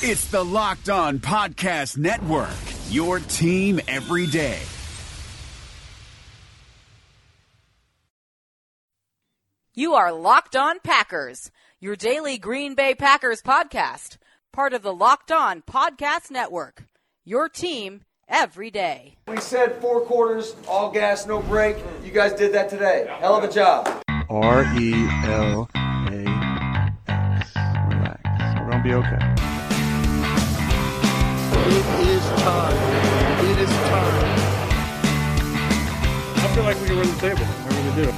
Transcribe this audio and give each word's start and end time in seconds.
It's 0.00 0.26
the 0.26 0.44
Locked 0.44 0.88
On 0.90 1.18
Podcast 1.18 1.98
Network, 1.98 2.54
your 2.88 3.18
team 3.18 3.80
every 3.88 4.28
day. 4.28 4.60
You 9.74 9.94
are 9.94 10.12
Locked 10.12 10.54
On 10.54 10.78
Packers, 10.78 11.50
your 11.80 11.96
daily 11.96 12.38
Green 12.38 12.76
Bay 12.76 12.94
Packers 12.94 13.42
podcast, 13.42 14.18
part 14.52 14.72
of 14.72 14.82
the 14.82 14.94
Locked 14.94 15.32
On 15.32 15.62
Podcast 15.62 16.30
Network. 16.30 16.84
Your 17.24 17.48
team 17.48 18.02
every 18.28 18.70
day. 18.70 19.16
We 19.26 19.40
said 19.40 19.80
four 19.80 20.02
quarters, 20.02 20.54
all 20.68 20.92
gas, 20.92 21.26
no 21.26 21.42
break. 21.42 21.76
You 22.04 22.12
guys 22.12 22.34
did 22.34 22.52
that 22.54 22.70
today. 22.70 23.08
Hell 23.18 23.34
of 23.34 23.42
a 23.42 23.52
job. 23.52 24.00
R 24.30 24.62
E 24.78 24.92
L 25.24 25.68
A 25.74 26.94
X. 27.08 27.50
Relax. 27.88 28.60
We're 28.60 28.70
gonna 28.70 28.84
be 28.84 28.94
okay. 28.94 29.47
It 31.70 31.74
is 32.08 32.24
time. 32.40 32.76
It 33.44 33.58
is 33.58 33.68
time. 33.68 34.16
I 36.36 36.48
feel 36.54 36.64
like 36.64 36.80
we 36.80 36.86
can 36.86 36.96
run 36.96 37.06
the 37.06 37.20
table. 37.20 37.44
I 37.44 37.68
really 37.76 37.94
do. 38.00 38.08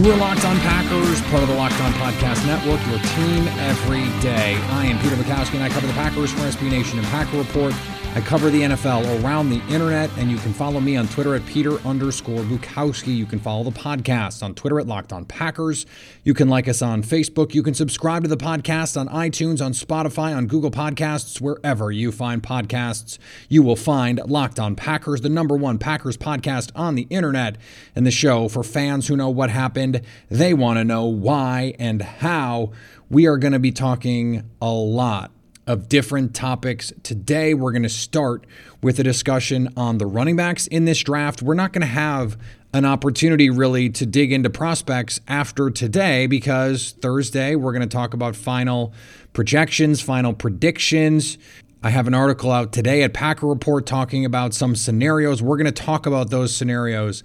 You 0.00 0.10
are 0.10 0.16
Locked 0.16 0.46
On 0.46 0.56
Packers, 0.60 1.20
part 1.28 1.42
of 1.42 1.48
the 1.50 1.54
Locked 1.56 1.78
On 1.80 1.92
Podcast 1.92 2.46
Network, 2.46 2.80
your 2.88 2.98
team 3.00 3.48
every 3.68 4.08
day. 4.22 4.56
I 4.70 4.86
am 4.86 4.98
Peter 5.00 5.16
Bukowski, 5.16 5.54
and 5.56 5.62
I 5.62 5.68
cover 5.68 5.86
the 5.86 5.92
Packers 5.92 6.32
for 6.32 6.40
SB 6.40 6.70
Nation 6.70 7.00
and 7.00 7.08
Packer 7.08 7.36
Report. 7.36 7.74
I 8.14 8.20
cover 8.22 8.50
the 8.50 8.62
NFL 8.62 9.22
around 9.22 9.50
the 9.50 9.60
internet, 9.72 10.10
and 10.16 10.30
you 10.30 10.38
can 10.38 10.52
follow 10.52 10.80
me 10.80 10.96
on 10.96 11.06
Twitter 11.08 11.34
at 11.34 11.46
Peter 11.46 11.74
underscore 11.86 12.40
Bukowski. 12.40 13.14
You 13.14 13.26
can 13.26 13.38
follow 13.38 13.62
the 13.62 13.70
podcast 13.70 14.42
on 14.42 14.54
Twitter 14.54 14.80
at 14.80 14.88
Locked 14.88 15.12
On 15.12 15.24
Packers. 15.24 15.86
You 16.24 16.34
can 16.34 16.48
like 16.48 16.66
us 16.66 16.82
on 16.82 17.02
Facebook. 17.02 17.54
You 17.54 17.62
can 17.62 17.74
subscribe 17.74 18.22
to 18.24 18.28
the 18.28 18.36
podcast 18.36 18.98
on 18.98 19.08
iTunes, 19.08 19.64
on 19.64 19.72
Spotify, 19.72 20.34
on 20.34 20.46
Google 20.46 20.70
Podcasts, 20.70 21.40
wherever 21.40 21.92
you 21.92 22.10
find 22.10 22.42
podcasts. 22.42 23.18
You 23.48 23.62
will 23.62 23.76
find 23.76 24.20
Locked 24.26 24.58
On 24.58 24.74
Packers, 24.74 25.20
the 25.20 25.28
number 25.28 25.54
one 25.54 25.78
Packers 25.78 26.16
podcast 26.16 26.72
on 26.74 26.96
the 26.96 27.06
internet, 27.10 27.56
and 27.94 28.04
the 28.04 28.10
show 28.10 28.48
for 28.48 28.64
fans 28.64 29.06
who 29.06 29.16
know 29.16 29.28
what 29.28 29.50
happened. 29.50 30.00
They 30.28 30.54
want 30.54 30.78
to 30.78 30.84
know 30.84 31.04
why 31.04 31.74
and 31.78 32.02
how. 32.02 32.72
We 33.10 33.26
are 33.26 33.38
going 33.38 33.52
to 33.52 33.58
be 33.58 33.72
talking 33.72 34.50
a 34.60 34.70
lot 34.70 35.30
of 35.68 35.86
different 35.88 36.34
topics. 36.34 36.92
Today, 37.02 37.52
we're 37.52 37.72
going 37.72 37.82
to 37.82 37.90
start 37.90 38.46
with 38.82 38.98
a 38.98 39.02
discussion 39.02 39.68
on 39.76 39.98
the 39.98 40.06
running 40.06 40.34
backs 40.34 40.66
in 40.66 40.86
this 40.86 40.98
draft. 41.00 41.42
We're 41.42 41.54
not 41.54 41.74
going 41.74 41.82
to 41.82 41.86
have 41.86 42.38
an 42.72 42.86
opportunity 42.86 43.50
really 43.50 43.90
to 43.90 44.06
dig 44.06 44.32
into 44.32 44.48
prospects 44.48 45.20
after 45.28 45.70
today 45.70 46.26
because 46.26 46.92
Thursday, 47.02 47.54
we're 47.54 47.72
going 47.72 47.86
to 47.86 47.96
talk 47.96 48.14
about 48.14 48.34
final 48.34 48.94
projections, 49.34 50.00
final 50.00 50.32
predictions. 50.32 51.36
I 51.82 51.90
have 51.90 52.06
an 52.06 52.14
article 52.14 52.50
out 52.50 52.72
today 52.72 53.02
at 53.02 53.12
Packer 53.12 53.46
Report 53.46 53.84
talking 53.84 54.24
about 54.24 54.54
some 54.54 54.74
scenarios. 54.74 55.42
We're 55.42 55.58
going 55.58 55.66
to 55.66 55.72
talk 55.72 56.06
about 56.06 56.30
those 56.30 56.56
scenarios 56.56 57.22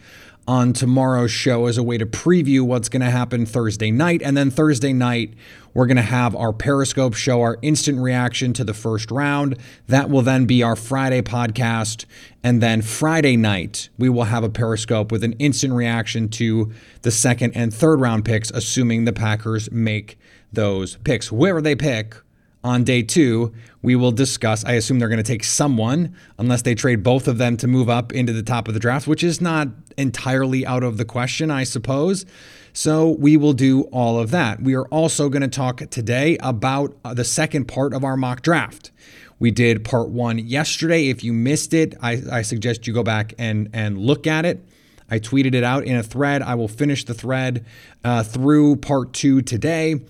on 0.47 0.73
tomorrow's 0.73 1.31
show 1.31 1.67
as 1.67 1.77
a 1.77 1.83
way 1.83 1.97
to 1.97 2.05
preview 2.05 2.61
what's 2.61 2.89
going 2.89 3.01
to 3.01 3.09
happen 3.09 3.45
Thursday 3.45 3.91
night. 3.91 4.21
And 4.21 4.35
then 4.35 4.51
Thursday 4.51 4.91
night, 4.91 5.33
we're 5.73 5.85
going 5.85 5.97
to 5.97 6.03
have 6.03 6.35
our 6.35 6.51
Periscope 6.51 7.13
show, 7.13 7.41
our 7.41 7.57
instant 7.61 7.99
reaction 7.99 8.53
to 8.53 8.63
the 8.63 8.73
first 8.73 9.09
round. 9.09 9.57
That 9.87 10.09
will 10.09 10.21
then 10.21 10.45
be 10.45 10.61
our 10.61 10.75
Friday 10.75 11.21
podcast. 11.21 12.05
And 12.43 12.61
then 12.61 12.81
Friday 12.81 13.37
night, 13.37 13.89
we 13.97 14.09
will 14.09 14.25
have 14.25 14.43
a 14.43 14.49
Periscope 14.49 15.11
with 15.11 15.23
an 15.23 15.33
instant 15.33 15.73
reaction 15.73 16.27
to 16.29 16.71
the 17.01 17.11
second 17.11 17.53
and 17.55 17.73
third 17.73 18.01
round 18.01 18.25
picks, 18.25 18.51
assuming 18.51 19.05
the 19.05 19.13
Packers 19.13 19.71
make 19.71 20.17
those 20.51 20.97
picks. 20.97 21.27
Whoever 21.27 21.61
they 21.61 21.75
pick, 21.75 22.15
on 22.63 22.83
day 22.83 23.03
two, 23.03 23.53
we 23.81 23.95
will 23.95 24.11
discuss. 24.11 24.63
I 24.63 24.73
assume 24.73 24.99
they're 24.99 25.09
going 25.09 25.17
to 25.17 25.23
take 25.23 25.43
someone, 25.43 26.15
unless 26.37 26.61
they 26.61 26.75
trade 26.75 27.03
both 27.03 27.27
of 27.27 27.37
them 27.37 27.57
to 27.57 27.67
move 27.67 27.89
up 27.89 28.13
into 28.13 28.31
the 28.31 28.43
top 28.43 28.67
of 28.67 28.73
the 28.73 28.79
draft, 28.79 29.07
which 29.07 29.23
is 29.23 29.41
not 29.41 29.67
entirely 29.97 30.65
out 30.65 30.83
of 30.83 30.97
the 30.97 31.05
question, 31.05 31.51
I 31.51 31.65
suppose. 31.65 32.25
So 32.71 33.09
we 33.19 33.37
will 33.37 33.53
do 33.53 33.83
all 33.91 34.17
of 34.17 34.31
that. 34.31 34.61
We 34.61 34.73
are 34.75 34.85
also 34.85 35.29
going 35.29 35.41
to 35.43 35.47
talk 35.47 35.77
today 35.89 36.37
about 36.39 36.95
uh, 37.05 37.13
the 37.13 37.23
second 37.23 37.67
part 37.67 37.93
of 37.93 38.03
our 38.03 38.17
mock 38.17 38.41
draft. 38.41 38.91
We 39.39 39.51
did 39.51 39.83
part 39.83 40.09
one 40.09 40.39
yesterday. 40.39 41.09
If 41.09 41.23
you 41.23 41.33
missed 41.33 41.73
it, 41.73 41.95
I, 42.01 42.21
I 42.31 42.41
suggest 42.41 42.87
you 42.87 42.93
go 42.93 43.03
back 43.03 43.33
and, 43.37 43.69
and 43.73 43.97
look 43.97 44.25
at 44.25 44.45
it. 44.45 44.65
I 45.09 45.19
tweeted 45.19 45.53
it 45.53 45.63
out 45.63 45.83
in 45.83 45.95
a 45.95 46.01
thread. 46.01 46.41
I 46.41 46.55
will 46.55 46.67
finish 46.67 47.03
the 47.03 47.13
thread 47.13 47.65
uh, 48.03 48.23
through 48.23 48.77
part 48.77 49.13
two 49.13 49.41
today. 49.41 50.01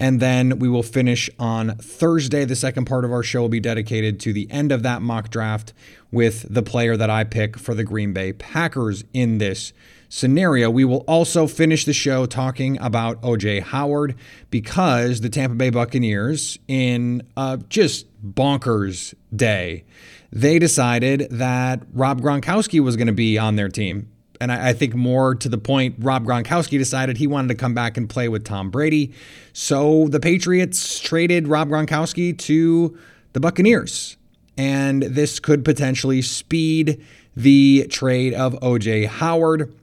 And 0.00 0.18
then 0.18 0.58
we 0.58 0.68
will 0.68 0.82
finish 0.82 1.28
on 1.38 1.76
Thursday. 1.76 2.46
The 2.46 2.56
second 2.56 2.86
part 2.86 3.04
of 3.04 3.12
our 3.12 3.22
show 3.22 3.42
will 3.42 3.50
be 3.50 3.60
dedicated 3.60 4.18
to 4.20 4.32
the 4.32 4.50
end 4.50 4.72
of 4.72 4.82
that 4.82 5.02
mock 5.02 5.28
draft 5.28 5.74
with 6.10 6.46
the 6.52 6.62
player 6.62 6.96
that 6.96 7.10
I 7.10 7.22
pick 7.24 7.58
for 7.58 7.74
the 7.74 7.84
Green 7.84 8.14
Bay 8.14 8.32
Packers 8.32 9.04
in 9.12 9.36
this 9.36 9.74
scenario. 10.08 10.70
We 10.70 10.86
will 10.86 11.04
also 11.06 11.46
finish 11.46 11.84
the 11.84 11.92
show 11.92 12.24
talking 12.24 12.78
about 12.80 13.20
OJ 13.20 13.62
Howard 13.62 14.16
because 14.50 15.20
the 15.20 15.28
Tampa 15.28 15.54
Bay 15.54 15.68
Buccaneers, 15.68 16.58
in 16.66 17.22
uh, 17.36 17.58
just 17.68 18.06
bonkers 18.26 19.14
day, 19.34 19.84
they 20.32 20.58
decided 20.58 21.28
that 21.30 21.82
Rob 21.92 22.22
Gronkowski 22.22 22.80
was 22.80 22.96
going 22.96 23.06
to 23.06 23.12
be 23.12 23.38
on 23.38 23.56
their 23.56 23.68
team 23.68 24.10
and 24.40 24.50
I, 24.50 24.70
I, 24.70 24.72
think 24.72 24.94
more 24.94 25.34
to 25.34 25.48
the 25.48 25.58
point, 25.58 25.96
Rob 25.98 26.24
Gronkowski 26.24 26.78
decided 26.78 27.18
he 27.18 27.26
wanted 27.26 27.48
to 27.48 27.54
come 27.54 27.74
back 27.74 27.96
and 27.96 28.08
play 28.08 28.28
with 28.28 28.44
Tom 28.44 28.70
Brady. 28.70 29.12
So 29.52 30.08
the 30.08 30.20
Patriots 30.20 30.98
traded 30.98 31.46
Rob 31.46 31.68
Gronkowski 31.68 32.36
to 32.38 32.98
the 33.32 33.40
Buccaneers. 33.40 34.16
And 34.56 35.02
this 35.02 35.40
could 35.40 35.64
potentially 35.64 36.22
speed 36.22 37.04
the 37.36 37.86
trade 37.88 38.34
of 38.34 38.54
OJ 38.54 39.06
Howard. 39.06 39.74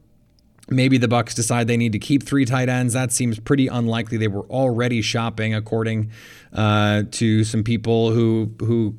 Maybe 0.69 0.97
the 0.97 1.07
Bucks 1.07 1.34
decide 1.34 1.68
they 1.68 1.78
need 1.78 1.94
to 1.94 2.00
keep 2.00 2.24
three 2.24 2.44
tight 2.44 2.68
ends. 2.68 2.94
That 2.94 3.12
seems 3.13 3.39
pretty 3.39 3.68
unlikely. 3.68 4.18
They 4.18 4.28
were 4.28 4.45
already 4.47 5.01
shopping, 5.01 5.56
according 5.56 6.12
uh, 6.51 7.03
to 7.12 7.44
some 7.45 7.63
people 7.63 8.12
who 8.12 8.51
who 8.59 8.95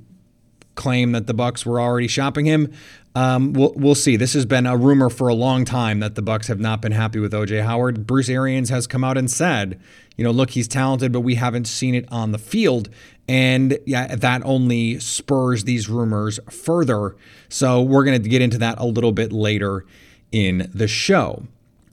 claim 0.74 1.12
that 1.12 1.26
the 1.26 1.34
Bucks 1.34 1.66
were 1.66 1.80
already 1.80 2.08
shopping 2.08 2.46
him. 2.46 2.72
Um, 3.18 3.52
we'll, 3.52 3.72
we'll 3.74 3.96
see. 3.96 4.14
This 4.14 4.34
has 4.34 4.46
been 4.46 4.64
a 4.64 4.76
rumor 4.76 5.10
for 5.10 5.26
a 5.26 5.34
long 5.34 5.64
time 5.64 5.98
that 5.98 6.14
the 6.14 6.22
Bucks 6.22 6.46
have 6.46 6.60
not 6.60 6.80
been 6.80 6.92
happy 6.92 7.18
with 7.18 7.32
OJ 7.32 7.64
Howard. 7.64 8.06
Bruce 8.06 8.28
Arians 8.28 8.70
has 8.70 8.86
come 8.86 9.02
out 9.02 9.18
and 9.18 9.28
said, 9.28 9.80
you 10.16 10.22
know, 10.22 10.30
look, 10.30 10.50
he's 10.50 10.68
talented, 10.68 11.10
but 11.10 11.22
we 11.22 11.34
haven't 11.34 11.66
seen 11.66 11.96
it 11.96 12.04
on 12.12 12.30
the 12.30 12.38
field. 12.38 12.88
And 13.26 13.76
yeah, 13.86 14.14
that 14.14 14.42
only 14.44 15.00
spurs 15.00 15.64
these 15.64 15.88
rumors 15.88 16.38
further. 16.48 17.16
So 17.48 17.82
we're 17.82 18.04
going 18.04 18.22
to 18.22 18.28
get 18.28 18.40
into 18.40 18.58
that 18.58 18.78
a 18.78 18.86
little 18.86 19.10
bit 19.10 19.32
later 19.32 19.84
in 20.30 20.70
the 20.72 20.86
show. 20.86 21.42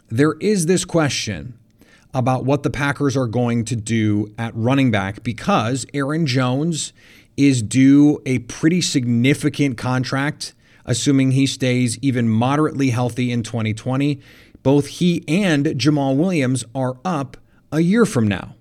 There 0.09 0.34
is 0.34 0.68
this 0.68 0.85
question 0.85 1.58
about 2.14 2.46
what 2.46 2.62
the 2.62 2.69
Packers 2.69 3.18
are 3.18 3.25
going 3.25 3.66
to 3.66 3.75
do 3.75 4.31
at 4.38 4.56
running 4.56 4.91
back 4.91 5.24
because 5.24 5.88
Aaron 5.91 6.28
Jones 6.28 6.94
is 7.35 7.64
due 7.64 8.22
a 8.28 8.38
pretty 8.40 8.80
significant 8.80 9.75
contract 9.80 10.53
assuming 10.85 11.31
he 11.31 11.47
stays 11.47 11.97
even 12.00 12.29
moderately 12.29 12.90
healthy 12.90 13.31
in 13.31 13.44
2020. 13.44 14.19
Both 14.63 14.88
he 14.88 15.23
and 15.28 15.66
Jamaal 15.66 16.16
Williams 16.16 16.63
are 16.73 16.97
up 17.06 17.38
a 17.72 17.81
year 17.81 18.06
from 18.06 18.28
now. 18.28 18.56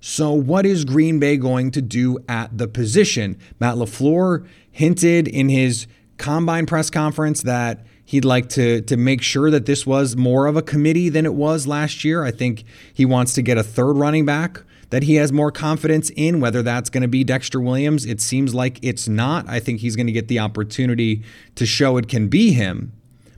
So, 0.00 0.32
what 0.32 0.64
is 0.64 0.86
Green 0.86 1.18
Bay 1.18 1.36
going 1.36 1.70
to 1.72 1.82
do 1.82 2.18
at 2.28 2.56
the 2.56 2.66
position? 2.66 3.36
Matt 3.58 3.74
LaFleur 3.74 4.46
hinted 4.70 5.28
in 5.28 5.50
his 5.50 5.86
combine 6.16 6.64
press 6.64 6.88
conference 6.88 7.42
that 7.42 7.84
he'd 8.06 8.24
like 8.24 8.48
to, 8.50 8.80
to 8.82 8.96
make 8.96 9.22
sure 9.22 9.50
that 9.50 9.66
this 9.66 9.86
was 9.86 10.16
more 10.16 10.46
of 10.46 10.56
a 10.56 10.62
committee 10.62 11.10
than 11.10 11.26
it 11.26 11.34
was 11.34 11.66
last 11.66 12.02
year. 12.02 12.24
I 12.24 12.30
think 12.30 12.64
he 12.94 13.04
wants 13.04 13.34
to 13.34 13.42
get 13.42 13.58
a 13.58 13.62
third 13.62 13.92
running 13.94 14.24
back 14.24 14.62
that 14.90 15.04
he 15.04 15.14
has 15.14 15.32
more 15.32 15.50
confidence 15.50 16.10
in, 16.16 16.40
whether 16.40 16.62
that's 16.62 16.90
going 16.90 17.02
to 17.02 17.08
be 17.08 17.24
Dexter 17.24 17.60
Williams. 17.60 18.04
It 18.04 18.20
seems 18.20 18.54
like 18.54 18.78
it's 18.82 19.08
not. 19.08 19.48
I 19.48 19.60
think 19.60 19.80
he's 19.80 19.96
going 19.96 20.06
to 20.06 20.12
get 20.12 20.28
the 20.28 20.38
opportunity 20.38 21.22
to 21.54 21.64
show 21.64 21.96
it 21.96 22.08
can 22.08 22.28
be 22.28 22.52
him. 22.52 22.92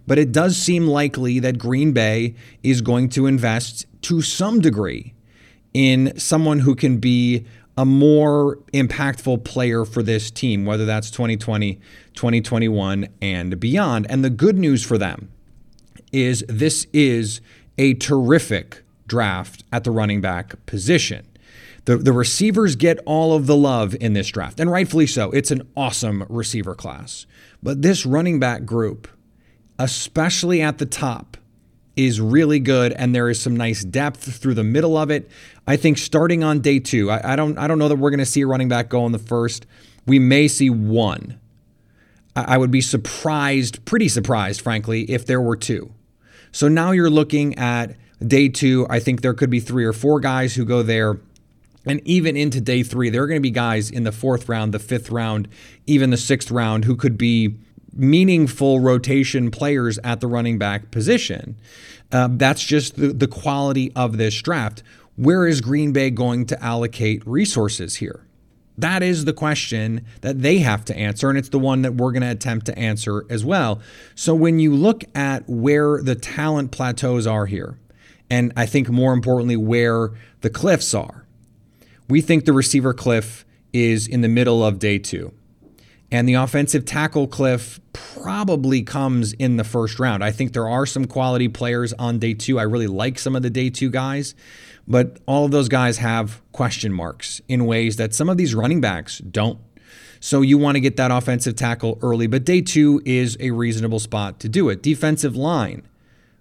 But 0.06 0.19
it 0.19 0.32
does 0.32 0.56
seem 0.56 0.87
likely 0.87 1.38
that 1.38 1.59
Green 1.59 1.93
Bay 1.93 2.35
is 2.62 2.81
going 2.81 3.09
to 3.11 3.27
invest 3.27 3.87
to 4.03 4.21
some 4.21 4.61
degree 4.61 5.15
in 5.73 6.19
someone 6.19 6.61
who 6.61 6.75
can 6.75 6.99
be 6.99 7.47
a 7.77 7.85
more 7.85 8.56
impactful 8.75 9.44
player 9.44 9.85
for 9.85 10.03
this 10.03 10.31
team, 10.31 10.65
whether 10.65 10.85
that's 10.85 11.11
2020, 11.11 11.81
2021, 12.15 13.09
and 13.23 13.59
beyond. 13.59 14.06
And 14.11 14.25
the 14.25 14.31
good 14.31 14.59
news 14.59 14.82
for 14.85 14.99
them 14.99 15.31
is 16.12 16.44
this 16.49 16.87
is 16.93 17.41
a 17.79 17.94
terrific 17.94 18.82
draft 19.06 19.65
at 19.73 19.85
the 19.85 19.91
running 19.91 20.21
back 20.21 20.65
position. 20.67 21.27
The, 21.84 21.96
the 21.96 22.12
receivers 22.12 22.76
get 22.76 23.00
all 23.06 23.34
of 23.34 23.46
the 23.46 23.56
love 23.56 23.96
in 24.00 24.12
this 24.12 24.29
draft, 24.29 24.61
and 24.61 24.70
rightfully 24.70 25.06
so. 25.06 25.31
It's 25.32 25.50
an 25.50 25.69
awesome 25.76 26.25
receiver 26.29 26.75
class. 26.75 27.26
But 27.62 27.82
this 27.82 28.06
running 28.06 28.38
back 28.38 28.64
group, 28.64 29.08
especially 29.79 30.62
at 30.62 30.79
the 30.79 30.87
top, 30.87 31.37
is 31.96 32.20
really 32.20 32.61
good, 32.61 32.93
and 32.93 33.14
there 33.14 33.29
is 33.29 33.40
some 33.40 33.56
nice 33.56 33.84
depth 33.84 34.37
through 34.37 34.55
the 34.55 34.64
middle 34.64 34.96
of 34.96 35.11
it. 35.11 35.29
I 35.67 35.76
think 35.76 35.99
starting 35.99 36.43
on 36.43 36.61
day 36.61 36.79
two, 36.79 37.11
I, 37.11 37.32
I 37.32 37.37
don't 37.37 37.58
I 37.58 37.67
don't 37.67 37.79
know 37.79 37.88
that 37.88 37.96
we're 37.96 38.11
going 38.11 38.19
to 38.19 38.26
see 38.26 38.40
a 38.43 38.46
running 38.46 38.69
back 38.69 38.88
go 38.88 39.05
in 39.05 39.12
the 39.12 39.19
first. 39.19 39.67
We 40.06 40.19
may 40.19 40.49
see 40.49 40.70
one. 40.70 41.38
I, 42.34 42.55
I 42.55 42.58
would 42.58 42.70
be 42.70 42.81
surprised, 42.81 43.84
pretty 43.84 44.08
surprised, 44.08 44.61
frankly, 44.61 45.02
if 45.11 45.26
there 45.26 45.40
were 45.40 45.56
two. 45.56 45.93
So 46.52 46.69
now 46.69 46.93
you're 46.93 47.11
looking 47.11 47.58
at 47.58 47.96
day 48.26 48.49
two. 48.49 48.87
I 48.88 49.00
think 49.00 49.20
there 49.20 49.34
could 49.34 49.50
be 49.50 49.61
three 49.61 49.84
or 49.84 49.93
four 49.93 50.20
guys 50.20 50.55
who 50.55 50.64
go 50.64 50.82
there. 50.82 51.19
And 51.84 52.00
even 52.05 52.37
into 52.37 52.61
day 52.61 52.82
three, 52.82 53.11
there 53.11 53.23
are 53.23 53.26
going 53.26 53.38
to 53.38 53.43
be 53.43 53.50
guys 53.50 53.90
in 53.90 54.05
the 54.05 54.12
fourth 54.12 54.49
round, 54.49 54.73
the 54.73 54.79
fifth 54.79 55.11
round, 55.11 55.49
even 55.87 56.11
the 56.11 56.17
sixth 56.17 56.50
round 56.50 56.84
who 56.84 56.96
could 56.96 57.19
be 57.19 57.56
meaningful 57.93 58.81
rotation 58.81 59.50
players 59.50 59.99
at 60.05 60.20
the 60.20 60.26
running 60.26 60.58
back 60.58 60.90
position. 60.90 61.56
Uh, 62.11 62.29
that's 62.31 62.62
just 62.62 62.96
the, 62.96 63.08
the 63.08 63.26
quality 63.26 63.93
of 63.94 64.17
this 64.17 64.40
draft. 64.40 64.82
Where 65.17 65.46
is 65.46 65.61
Green 65.61 65.93
Bay 65.93 66.11
going 66.11 66.46
to 66.46 66.62
allocate 66.62 67.26
resources 67.26 67.96
here? 67.96 68.26
That 68.79 69.02
is 69.02 69.26
the 69.26 69.34
question 69.34 70.06
that 70.23 70.40
they 70.40 70.58
have 70.58 70.84
to 70.87 70.96
answer, 70.96 71.29
and 71.29 71.38
it's 71.38 71.50
the 71.50 71.58
one 71.58 71.82
that 71.82 71.94
we're 71.94 72.12
going 72.12 72.23
to 72.23 72.31
attempt 72.31 72.67
to 72.67 72.79
answer 72.79 73.26
as 73.29 73.44
well. 73.44 73.81
So, 74.14 74.34
when 74.34 74.58
you 74.58 74.75
look 74.75 75.05
at 75.14 75.46
where 75.46 76.02
the 76.02 76.14
talent 76.14 76.70
plateaus 76.70 77.26
are 77.26 77.44
here, 77.44 77.79
and 78.31 78.50
I 78.56 78.64
think 78.64 78.88
more 78.88 79.12
importantly, 79.12 79.56
where 79.56 80.12
the 80.40 80.49
cliffs 80.49 80.94
are, 80.94 81.22
we 82.09 82.21
think 82.21 82.45
the 82.45 82.53
receiver 82.53 82.95
cliff 82.95 83.45
is 83.73 84.07
in 84.07 84.21
the 84.21 84.29
middle 84.29 84.65
of 84.65 84.79
day 84.79 84.99
two. 84.99 85.33
And 86.11 86.29
the 86.29 86.35
offensive 86.35 86.85
tackle 86.85 87.27
cliff 87.27 87.81
probably 87.95 88.83
comes 88.83 89.33
in 89.33 89.57
the 89.57 89.65
first 89.65 89.99
round. 89.99 90.23
I 90.23 90.31
think 90.31 90.53
there 90.53 90.69
are 90.69 90.85
some 90.85 91.07
quality 91.07 91.49
players 91.49 91.95
on 91.95 92.19
day 92.19 92.35
two. 92.35 92.59
I 92.59 92.65
really 92.65 92.87
like 92.87 93.19
some 93.19 93.35
of 93.35 93.43
the 93.43 93.49
day 93.49 93.71
two 93.71 93.89
guys, 93.89 94.35
but 94.87 95.19
all 95.27 95.47
of 95.47 95.53
those 95.53 95.71
guys 95.71 95.99
have 95.99 96.43
question 96.53 96.93
marks 96.93 97.41
in 97.49 97.65
ways 97.65 97.97
that 97.97 98.15
some 98.15 98.29
of 98.29 98.37
these 98.37 98.55
running 98.55 98.83
backs 98.83 99.19
don't. 99.19 99.59
So 100.21 100.43
you 100.43 100.59
want 100.59 100.77
to 100.77 100.81
get 100.81 100.97
that 100.99 101.11
offensive 101.11 101.57
tackle 101.57 101.99
early, 102.03 102.27
but 102.27 102.45
day 102.45 102.61
two 102.61 103.01
is 103.07 103.39
a 103.41 103.51
reasonable 103.51 103.99
spot 103.99 104.39
to 104.41 104.51
do 104.51 104.69
it. 104.69 104.83
Defensive 104.83 105.35
line, 105.35 105.89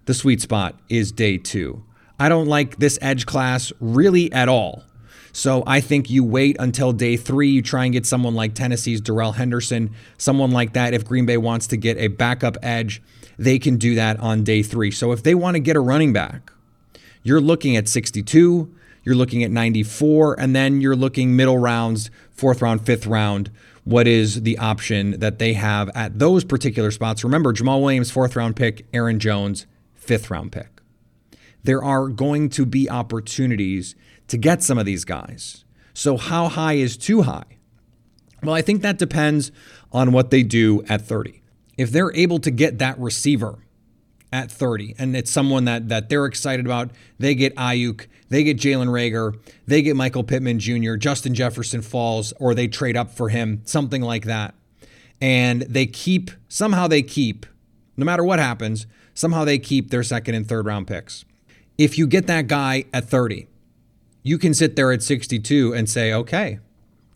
the 0.04 0.14
sweet 0.14 0.42
spot 0.42 0.78
is 0.90 1.12
day 1.12 1.38
two. 1.38 1.82
I 2.20 2.28
don't 2.28 2.46
like 2.46 2.76
this 2.76 2.98
edge 3.00 3.24
class 3.24 3.72
really 3.80 4.30
at 4.32 4.48
all. 4.48 4.84
So 5.32 5.62
I 5.66 5.80
think 5.80 6.10
you 6.10 6.22
wait 6.22 6.56
until 6.58 6.92
day 6.92 7.16
three. 7.16 7.48
You 7.48 7.62
try 7.62 7.84
and 7.84 7.92
get 7.92 8.06
someone 8.06 8.34
like 8.34 8.54
Tennessee's 8.54 9.00
Darrell 9.00 9.32
Henderson, 9.32 9.90
someone 10.18 10.50
like 10.50 10.74
that. 10.74 10.92
If 10.92 11.06
Green 11.06 11.26
Bay 11.26 11.38
wants 11.38 11.66
to 11.68 11.76
get 11.76 11.96
a 11.96 12.08
backup 12.08 12.58
edge, 12.62 13.02
they 13.38 13.58
can 13.58 13.76
do 13.76 13.94
that 13.94 14.20
on 14.20 14.44
day 14.44 14.62
three. 14.62 14.90
So 14.90 15.12
if 15.12 15.22
they 15.22 15.34
want 15.34 15.54
to 15.54 15.60
get 15.60 15.74
a 15.74 15.80
running 15.80 16.12
back, 16.12 16.52
you're 17.22 17.40
looking 17.40 17.76
at 17.76 17.88
62, 17.88 18.74
you're 19.04 19.14
looking 19.14 19.42
at 19.42 19.50
94, 19.50 20.38
and 20.38 20.54
then 20.54 20.80
you're 20.80 20.96
looking 20.96 21.34
middle 21.34 21.58
rounds, 21.58 22.10
fourth 22.30 22.60
round, 22.60 22.84
fifth 22.84 23.06
round. 23.06 23.50
What 23.84 24.06
is 24.06 24.42
the 24.42 24.58
option 24.58 25.18
that 25.18 25.38
they 25.38 25.54
have 25.54 25.90
at 25.94 26.18
those 26.18 26.44
particular 26.44 26.90
spots? 26.90 27.24
Remember, 27.24 27.52
Jamaal 27.52 27.80
Williams, 27.80 28.10
fourth 28.10 28.36
round 28.36 28.54
pick, 28.54 28.86
Aaron 28.92 29.18
Jones, 29.18 29.66
fifth 29.94 30.30
round 30.30 30.52
pick. 30.52 30.68
There 31.64 31.82
are 31.82 32.08
going 32.08 32.48
to 32.50 32.66
be 32.66 32.90
opportunities 32.90 33.94
to 34.28 34.36
get 34.36 34.62
some 34.62 34.78
of 34.78 34.86
these 34.86 35.04
guys. 35.04 35.64
So, 35.94 36.16
how 36.16 36.48
high 36.48 36.74
is 36.74 36.96
too 36.96 37.22
high? 37.22 37.58
Well, 38.42 38.54
I 38.54 38.62
think 38.62 38.82
that 38.82 38.98
depends 38.98 39.52
on 39.92 40.12
what 40.12 40.30
they 40.30 40.42
do 40.42 40.82
at 40.88 41.02
30. 41.02 41.42
If 41.78 41.90
they're 41.90 42.14
able 42.14 42.38
to 42.40 42.50
get 42.50 42.78
that 42.78 42.98
receiver 42.98 43.58
at 44.32 44.50
30 44.50 44.94
and 44.98 45.14
it's 45.14 45.30
someone 45.30 45.66
that 45.66 45.88
that 45.90 46.08
they're 46.08 46.26
excited 46.26 46.64
about, 46.64 46.90
they 47.18 47.34
get 47.34 47.54
Aiyuk, 47.56 48.06
they 48.30 48.42
get 48.42 48.56
Jalen 48.56 48.88
Reagor, 48.88 49.38
they 49.66 49.82
get 49.82 49.94
Michael 49.94 50.24
Pittman 50.24 50.58
Jr., 50.58 50.96
Justin 50.96 51.34
Jefferson 51.34 51.82
falls, 51.82 52.32
or 52.40 52.54
they 52.54 52.66
trade 52.66 52.96
up 52.96 53.10
for 53.10 53.28
him, 53.28 53.60
something 53.64 54.02
like 54.02 54.24
that. 54.24 54.54
And 55.20 55.62
they 55.62 55.86
keep, 55.86 56.30
somehow 56.48 56.88
they 56.88 57.02
keep, 57.02 57.46
no 57.96 58.04
matter 58.04 58.24
what 58.24 58.38
happens, 58.38 58.86
somehow 59.14 59.44
they 59.44 59.58
keep 59.58 59.90
their 59.90 60.02
second 60.02 60.34
and 60.34 60.48
third 60.48 60.66
round 60.66 60.86
picks. 60.86 61.24
If 61.78 61.96
you 61.98 62.06
get 62.06 62.26
that 62.26 62.48
guy 62.48 62.86
at 62.92 63.08
30, 63.08 63.46
you 64.22 64.38
can 64.38 64.54
sit 64.54 64.76
there 64.76 64.92
at 64.92 65.02
62 65.02 65.74
and 65.74 65.88
say, 65.88 66.12
okay, 66.12 66.58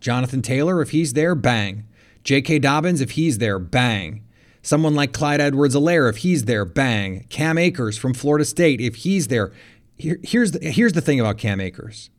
Jonathan 0.00 0.42
Taylor, 0.42 0.82
if 0.82 0.90
he's 0.90 1.12
there, 1.12 1.34
bang. 1.34 1.86
J.K. 2.24 2.58
Dobbins, 2.58 3.00
if 3.00 3.12
he's 3.12 3.38
there, 3.38 3.58
bang. 3.58 4.24
Someone 4.62 4.94
like 4.94 5.12
Clyde 5.12 5.40
Edwards 5.40 5.76
Helaire, 5.76 6.10
if 6.10 6.18
he's 6.18 6.44
there, 6.44 6.64
bang. 6.64 7.24
Cam 7.28 7.56
Akers 7.56 7.96
from 7.96 8.14
Florida 8.14 8.44
State, 8.44 8.80
if 8.80 8.96
he's 8.96 9.28
there. 9.28 9.52
Here, 9.96 10.18
here's, 10.24 10.52
the, 10.52 10.70
here's 10.70 10.92
the 10.92 11.00
thing 11.00 11.20
about 11.20 11.38
Cam 11.38 11.60
Akers 11.60 12.10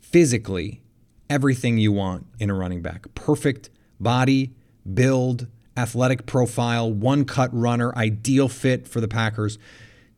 physically, 0.00 0.82
everything 1.28 1.78
you 1.78 1.90
want 1.92 2.26
in 2.38 2.48
a 2.48 2.54
running 2.54 2.80
back 2.80 3.06
perfect 3.14 3.70
body, 3.98 4.52
build, 4.94 5.48
athletic 5.76 6.26
profile, 6.26 6.92
one 6.92 7.24
cut 7.24 7.50
runner, 7.52 7.94
ideal 7.96 8.48
fit 8.48 8.86
for 8.86 9.00
the 9.00 9.08
Packers 9.08 9.58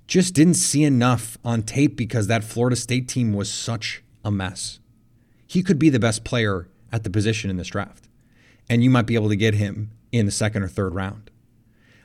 just 0.08 0.34
didn't 0.34 0.54
see 0.54 0.82
enough 0.82 1.38
on 1.44 1.62
tape 1.62 1.94
because 1.94 2.26
that 2.26 2.42
Florida 2.42 2.74
State 2.74 3.06
team 3.08 3.34
was 3.34 3.52
such 3.52 4.02
a 4.24 4.30
mess. 4.30 4.80
He 5.46 5.62
could 5.62 5.78
be 5.78 5.90
the 5.90 6.00
best 6.00 6.24
player 6.24 6.68
at 6.90 7.04
the 7.04 7.10
position 7.10 7.50
in 7.50 7.58
this 7.58 7.68
draft, 7.68 8.08
and 8.68 8.82
you 8.82 8.88
might 8.88 9.06
be 9.06 9.14
able 9.14 9.28
to 9.28 9.36
get 9.36 9.54
him 9.54 9.90
in 10.10 10.24
the 10.26 10.32
second 10.32 10.62
or 10.62 10.68
third 10.68 10.94
round. 10.94 11.30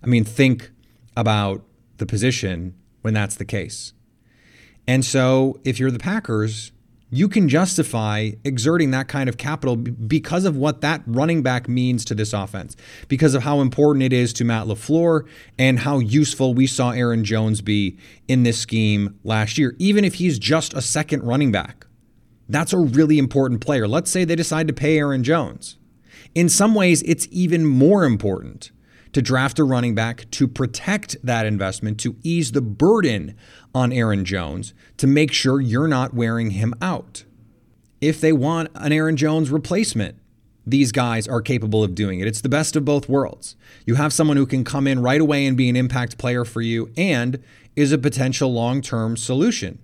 I 0.03 0.07
mean, 0.07 0.25
think 0.25 0.71
about 1.15 1.63
the 1.97 2.05
position 2.05 2.75
when 3.01 3.13
that's 3.13 3.35
the 3.35 3.45
case. 3.45 3.93
And 4.85 5.05
so, 5.05 5.61
if 5.63 5.79
you're 5.79 5.91
the 5.91 5.99
Packers, 5.99 6.72
you 7.13 7.29
can 7.29 7.47
justify 7.47 8.31
exerting 8.43 8.89
that 8.91 9.07
kind 9.07 9.29
of 9.29 9.37
capital 9.37 9.75
because 9.75 10.45
of 10.45 10.57
what 10.57 10.81
that 10.81 11.03
running 11.05 11.43
back 11.43 11.69
means 11.69 12.03
to 12.05 12.15
this 12.15 12.33
offense, 12.33 12.75
because 13.07 13.35
of 13.35 13.43
how 13.43 13.61
important 13.61 14.01
it 14.01 14.11
is 14.11 14.33
to 14.33 14.43
Matt 14.43 14.65
LaFleur 14.65 15.27
and 15.59 15.79
how 15.79 15.99
useful 15.99 16.55
we 16.55 16.65
saw 16.65 16.89
Aaron 16.89 17.23
Jones 17.23 17.61
be 17.61 17.97
in 18.27 18.41
this 18.41 18.57
scheme 18.57 19.19
last 19.23 19.59
year, 19.59 19.75
even 19.77 20.03
if 20.03 20.15
he's 20.15 20.39
just 20.39 20.73
a 20.73 20.81
second 20.81 21.21
running 21.23 21.51
back. 21.51 21.85
That's 22.49 22.73
a 22.73 22.79
really 22.79 23.19
important 23.19 23.61
player. 23.61 23.87
Let's 23.87 24.09
say 24.09 24.25
they 24.25 24.35
decide 24.35 24.67
to 24.67 24.73
pay 24.73 24.97
Aaron 24.97 25.23
Jones. 25.23 25.77
In 26.33 26.49
some 26.49 26.73
ways, 26.73 27.03
it's 27.03 27.27
even 27.29 27.63
more 27.63 28.05
important 28.05 28.71
to 29.13 29.21
draft 29.21 29.59
a 29.59 29.63
running 29.63 29.95
back 29.95 30.29
to 30.31 30.47
protect 30.47 31.15
that 31.23 31.45
investment, 31.45 31.99
to 32.01 32.15
ease 32.23 32.51
the 32.51 32.61
burden 32.61 33.35
on 33.73 33.93
Aaron 33.93 34.25
Jones, 34.25 34.73
to 34.97 35.07
make 35.07 35.31
sure 35.31 35.61
you're 35.61 35.87
not 35.87 36.13
wearing 36.13 36.51
him 36.51 36.73
out. 36.81 37.23
If 38.01 38.19
they 38.19 38.33
want 38.33 38.69
an 38.75 38.91
Aaron 38.91 39.15
Jones 39.15 39.49
replacement, 39.49 40.17
these 40.65 40.91
guys 40.91 41.27
are 41.27 41.41
capable 41.41 41.83
of 41.83 41.95
doing 41.95 42.19
it. 42.19 42.27
It's 42.27 42.41
the 42.41 42.49
best 42.49 42.75
of 42.75 42.85
both 42.85 43.09
worlds. 43.09 43.55
You 43.85 43.95
have 43.95 44.13
someone 44.13 44.37
who 44.37 44.45
can 44.45 44.63
come 44.63 44.87
in 44.87 45.01
right 45.01 45.21
away 45.21 45.45
and 45.45 45.57
be 45.57 45.69
an 45.69 45.75
impact 45.75 46.17
player 46.17 46.45
for 46.45 46.61
you 46.61 46.91
and 46.95 47.43
is 47.75 47.91
a 47.91 47.97
potential 47.97 48.53
long 48.53 48.81
term 48.81 49.17
solution. 49.17 49.79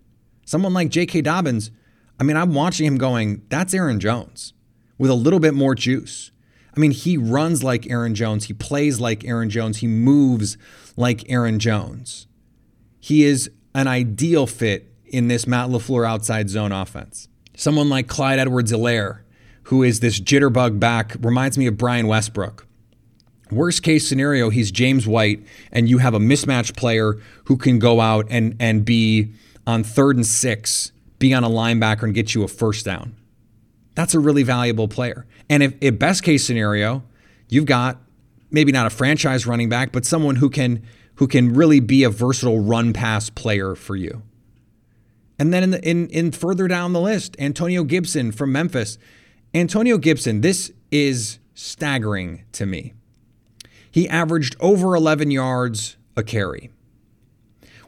Someone 0.45 0.73
like 0.73 0.89
J.K. 0.89 1.21
Dobbins, 1.21 1.71
I 2.19 2.23
mean, 2.23 2.37
I'm 2.37 2.53
watching 2.53 2.85
him 2.85 2.97
going, 2.97 3.43
that's 3.49 3.73
Aaron 3.73 3.99
Jones 3.99 4.53
with 4.97 5.11
a 5.11 5.15
little 5.15 5.39
bit 5.39 5.53
more 5.53 5.75
juice. 5.75 6.31
I 6.75 6.79
mean, 6.79 6.91
he 6.91 7.17
runs 7.17 7.63
like 7.63 7.89
Aaron 7.89 8.15
Jones. 8.15 8.45
He 8.45 8.53
plays 8.53 8.99
like 8.99 9.25
Aaron 9.25 9.49
Jones. 9.49 9.77
He 9.77 9.87
moves 9.87 10.57
like 10.95 11.29
Aaron 11.29 11.59
Jones. 11.59 12.27
He 12.99 13.23
is 13.23 13.49
an 13.73 13.87
ideal 13.87 14.45
fit 14.45 14.93
in 15.05 15.27
this 15.27 15.47
Matt 15.47 15.69
LaFleur 15.69 16.07
outside 16.07 16.49
zone 16.49 16.71
offense. 16.71 17.27
Someone 17.55 17.89
like 17.89 18.07
Clyde 18.07 18.39
Edwards 18.39 18.71
Helaire, 18.71 19.21
who 19.63 19.83
is 19.83 19.99
this 19.99 20.19
jitterbug 20.19 20.79
back, 20.79 21.15
reminds 21.21 21.57
me 21.57 21.67
of 21.67 21.77
Brian 21.77 22.07
Westbrook. 22.07 22.65
Worst 23.51 23.81
case 23.81 24.07
scenario, 24.07 24.49
he's 24.49 24.71
James 24.71 25.07
White, 25.07 25.43
and 25.71 25.89
you 25.89 25.97
have 25.97 26.13
a 26.13 26.19
mismatch 26.19 26.77
player 26.77 27.17
who 27.45 27.57
can 27.57 27.79
go 27.79 27.99
out 27.99 28.27
and, 28.29 28.55
and 28.59 28.85
be 28.85 29.33
on 29.65 29.83
third 29.83 30.15
and 30.15 30.25
six, 30.25 30.91
be 31.17 31.33
on 31.33 31.43
a 31.43 31.49
linebacker 31.49 32.03
and 32.03 32.13
get 32.13 32.35
you 32.35 32.43
a 32.43 32.47
first 32.47 32.85
down. 32.85 33.15
That's 33.99 34.13
a 34.13 34.19
really 34.19 34.43
valuable 34.43 34.87
player. 34.87 35.25
And 35.49 35.61
if, 35.61 35.73
if 35.81 35.99
best 35.99 36.23
case 36.23 36.45
scenario, 36.45 37.03
you've 37.49 37.65
got 37.65 37.97
maybe 38.49 38.71
not 38.71 38.87
a 38.87 38.89
franchise 38.89 39.45
running 39.45 39.67
back, 39.67 39.91
but 39.91 40.05
someone 40.05 40.37
who 40.37 40.49
can 40.49 40.83
who 41.15 41.27
can 41.27 41.53
really 41.53 41.81
be 41.81 42.05
a 42.05 42.09
versatile 42.09 42.61
run 42.61 42.93
pass 42.93 43.29
player 43.29 43.75
for 43.75 43.97
you. 43.97 44.21
And 45.37 45.53
then 45.53 45.63
in, 45.63 45.71
the, 45.71 45.85
in 45.89 46.07
in 46.11 46.31
further 46.31 46.69
down 46.69 46.93
the 46.93 47.01
list, 47.01 47.35
Antonio 47.39 47.83
Gibson 47.83 48.31
from 48.31 48.53
Memphis. 48.53 48.97
Antonio 49.53 49.97
Gibson, 49.97 50.39
this 50.39 50.71
is 50.91 51.39
staggering 51.53 52.45
to 52.53 52.65
me. 52.65 52.93
He 53.91 54.07
averaged 54.07 54.55
over 54.61 54.95
11 54.95 55.29
yards 55.29 55.97
a 56.15 56.23
carry. 56.23 56.71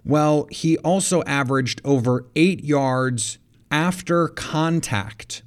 Well, 0.03 0.49
he 0.51 0.77
also 0.79 1.23
averaged 1.23 1.79
over 1.85 2.25
8 2.35 2.65
yards 2.65 3.37
after 3.71 4.27
contact 4.27 5.43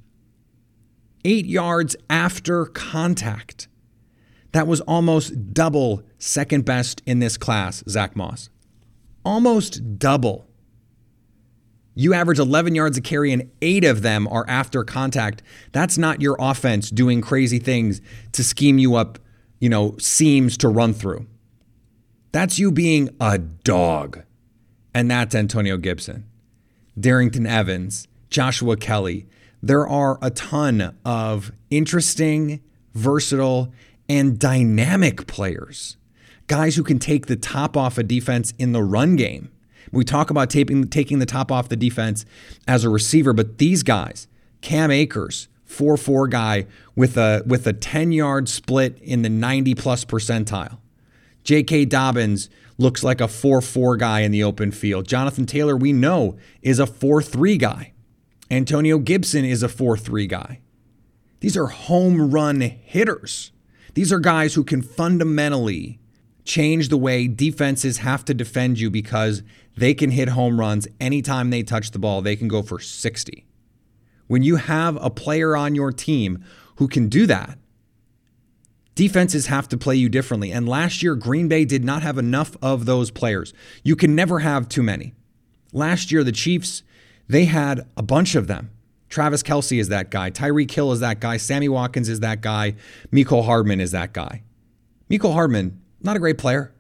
eight 1.25 1.47
yards 1.47 1.97
after 2.11 2.67
contact. 2.67 3.69
That 4.53 4.67
was 4.67 4.81
almost 4.83 5.53
double 5.53 6.03
second 6.19 6.65
best 6.65 7.03
in 7.07 7.19
this 7.19 7.37
class, 7.37 7.83
Zack 7.89 8.15
Moss. 8.17 8.51
almost 9.25 9.99
double. 9.99 10.47
You 11.95 12.13
average 12.13 12.39
11 12.39 12.75
yards 12.75 12.99
a 12.99 13.01
carry, 13.01 13.33
and 13.33 13.51
eight 13.63 13.85
of 13.85 14.03
them 14.03 14.27
are 14.29 14.45
after 14.49 14.83
contact. 14.85 15.43
That's 15.73 15.97
not 15.97 16.21
your 16.21 16.37
offense 16.39 16.91
doing 16.91 17.21
crazy 17.21 17.59
things 17.59 18.01
to 18.33 18.43
scheme 18.45 18.79
you 18.79 18.97
up, 18.97 19.19
you 19.61 19.69
know, 19.69 19.97
seams 19.99 20.57
to 20.59 20.69
run 20.69 20.93
through. 20.93 21.27
That's 22.33 22.59
you 22.59 22.73
being 22.73 23.11
a 23.21 23.39
dog. 23.39 24.25
And 24.93 25.11
that's 25.11 25.35
Antonio 25.35 25.77
Gibson, 25.77 26.27
Darrynton 26.99 27.49
Evans, 27.49 28.09
Joshua 28.29 28.77
Kelley. 28.77 29.27
There 29.65 29.89
are 29.89 30.19
a 30.21 30.29
ton 30.29 30.95
of 31.07 31.51
interesting, 31.71 32.61
versatile, 32.93 33.73
and 34.11 34.39
dynamic 34.39 35.27
players. 35.27 35.97
Guys 36.49 36.77
who 36.77 36.83
can 36.83 36.99
take 36.99 37.29
the 37.29 37.37
top 37.37 37.75
off 37.75 37.97
a 37.97 38.03
defense 38.03 38.53
in 38.59 38.73
the 38.73 38.83
run 38.83 39.17
game. 39.17 39.51
We 39.91 40.05
talk 40.05 40.29
about 40.29 40.51
taking, 40.51 40.89
taking 40.89 41.19
the 41.19 41.25
top 41.25 41.51
off 41.51 41.71
the 41.71 41.77
defense 41.77 42.27
as 42.69 42.85
a 42.85 42.91
receiver, 42.91 43.33
but 43.33 43.57
these 43.57 43.83
guys, 43.83 44.29
Cam 44.61 44.91
Akers, 44.91 45.49
4 45.65 45.97
4 45.97 46.29
guy 46.29 46.67
with 46.95 47.17
a, 47.17 47.43
with 47.47 47.67
a 47.67 47.73
10 47.73 48.13
yard 48.13 48.51
split 48.51 48.99
in 49.01 49.23
the 49.23 49.31
90 49.31 49.75
plus 49.77 50.05
percentile. 50.05 50.77
J.K. 51.43 51.87
Dobbins 51.87 52.51
looks 52.77 53.03
like 53.03 53.23
a 53.23 53.29
4 53.29 53.63
4 53.63 53.97
guy 53.97 54.21
in 54.21 54.31
the 54.31 54.45
open 54.45 54.73
field. 54.73 55.09
Jonathan 55.09 55.47
Taylor, 55.47 55.75
we 55.75 55.95
know, 55.95 56.37
is 56.61 56.79
a 56.79 56.87
4 56.87 57.23
3 57.23 57.57
guy. 57.57 57.94
Antonio 58.51 58.99
Gibson 58.99 59.45
is 59.45 59.63
a 59.63 59.69
4 59.69 59.97
3 59.97 60.27
guy. 60.27 60.61
These 61.41 61.57
are 61.57 61.67
home 61.67 62.31
run 62.31 62.61
hitters. 62.61 63.53
These 63.95 64.13
are 64.13 64.19
guys 64.19 64.55
who 64.55 64.65
can 64.65 64.83
fundamentally 64.83 66.01
change 66.45 66.89
the 66.89 66.97
way 66.97 67.27
defenses 67.27 67.99
have 67.99 68.25
to 68.27 68.35
defend 68.35 68.79
you 68.79 68.91
because 68.91 69.43
they 69.77 69.95
can 69.95 70.11
hit 70.11 70.29
home 70.31 70.61
runs 70.61 70.87
anytime 71.01 71.51
they 71.51 71.63
touch 71.63 71.91
the 71.91 71.99
ball. 71.99 72.23
They 72.23 72.37
can 72.37 72.49
go 72.49 72.63
for 72.63 72.79
60. 72.79 73.47
When 74.27 74.43
you 74.43 74.57
have 74.57 74.97
a 75.03 75.11
player 75.11 75.57
on 75.57 75.75
your 75.75 75.93
team 75.93 76.45
who 76.77 76.89
can 76.89 77.09
do 77.09 77.27
that, 77.27 77.59
defenses 78.95 79.47
have 79.47 79.69
to 79.69 79.77
play 79.77 79.97
you 79.97 80.09
differently. 80.09 80.51
And 80.51 80.69
last 80.69 81.03
year, 81.03 81.15
Green 81.15 81.49
Bay 81.49 81.65
did 81.65 81.85
not 81.85 82.03
have 82.03 82.19
enough 82.19 82.57
of 82.63 82.87
those 82.87 83.11
players. 83.11 83.53
You 83.83 83.97
can 83.97 84.15
never 84.15 84.41
have 84.41 84.69
too 84.69 84.83
many. 84.83 85.15
Last 85.73 86.13
year, 86.13 86.25
the 86.25 86.33
Chiefs, 86.33 86.83
they 87.29 87.47
had 87.47 87.87
a 87.97 88.03
bunch 88.03 88.35
of 88.35 88.47
them. 88.47 88.71
Travis 89.09 89.43
Kelce 89.43 89.79
is 89.79 89.89
that 89.89 90.11
guy. 90.11 90.31
Tyreek 90.31 90.71
Hill 90.71 90.93
is 90.93 91.01
that 91.01 91.21
guy. 91.21 91.37
Sammy 91.37 91.69
Watkins 91.69 92.09
is 92.09 92.21
that 92.21 92.41
guy. 92.41 92.75
Mecole 93.13 93.45
Hardman 93.45 93.81
is 93.81 93.93
that 93.93 94.13
guy. 94.13 94.43
Mecole 95.09 95.35
Hardman, 95.35 95.81
not 96.03 96.17
a 96.17 96.19
great 96.19 96.39
player. 96.39 96.75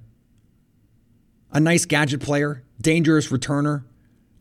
A 1.53 1.61
nice 1.61 1.85
gadget 1.85 2.21
player, 2.21 2.65
dangerous 2.81 3.29
returner, 3.29 3.85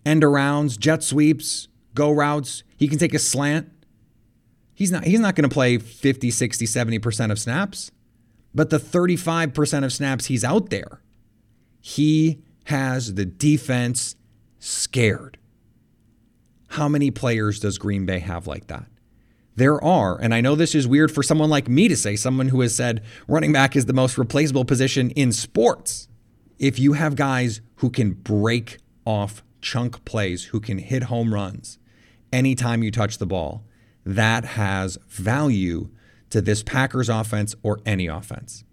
end 0.05 0.23
arounds, 0.23 0.79
jet 0.79 1.03
sweeps, 1.03 1.67
go 1.93 2.09
routes. 2.09 2.63
He 2.75 2.87
can 2.87 2.97
take 2.97 3.13
a 3.13 3.19
slant. 3.19 3.69
He's 4.73 4.91
not 4.91 5.03
he's 5.03 5.19
not 5.19 5.35
going 5.35 5.47
to 5.47 5.53
play 5.53 5.77
50, 5.77 6.31
60, 6.31 6.65
70% 6.65 7.31
of 7.31 7.37
snaps. 7.37 7.91
But 8.55 8.69
the 8.69 8.79
35% 8.79 9.83
of 9.83 9.93
snaps 9.93 10.25
he's 10.25 10.43
out 10.43 10.69
there, 10.69 11.01
he 11.79 12.41
has 12.65 13.15
the 13.15 13.25
defense 13.25 14.15
scared. 14.59 15.37
How 16.73 16.89
many 16.89 17.11
players 17.11 17.59
does 17.59 17.77
Green 17.77 18.07
Bay 18.07 18.17
have 18.17 18.47
like 18.47 18.65
that? 18.65 18.87
There 19.55 19.79
are, 19.83 20.19
and 20.19 20.33
I 20.33 20.41
know 20.41 20.55
this 20.55 20.73
is 20.73 20.87
weird 20.87 21.11
for 21.11 21.21
someone 21.21 21.51
like 21.51 21.69
me 21.69 21.87
to 21.87 21.95
say, 21.95 22.15
someone 22.15 22.47
who 22.47 22.61
has 22.61 22.73
said 22.73 23.03
running 23.27 23.51
back 23.53 23.75
is 23.75 23.85
the 23.85 23.93
most 23.93 24.17
replaceable 24.17 24.65
position 24.65 25.11
in 25.11 25.31
sports. 25.31 26.07
If 26.57 26.79
you 26.79 26.93
have 26.93 27.15
guys 27.15 27.61
who 27.75 27.91
can 27.91 28.13
break 28.13 28.79
off 29.05 29.43
chunk 29.61 30.03
plays, 30.03 30.45
who 30.45 30.59
can 30.59 30.79
hit 30.79 31.03
home 31.03 31.31
runs 31.31 31.77
anytime 32.31 32.81
you 32.81 32.89
touch 32.89 33.19
the 33.19 33.27
ball, 33.27 33.63
that 34.03 34.43
has 34.43 34.97
value 35.07 35.91
to 36.31 36.41
this 36.41 36.63
Packers 36.63 37.07
offense 37.07 37.53
or 37.61 37.81
any 37.85 38.07
offense. 38.07 38.63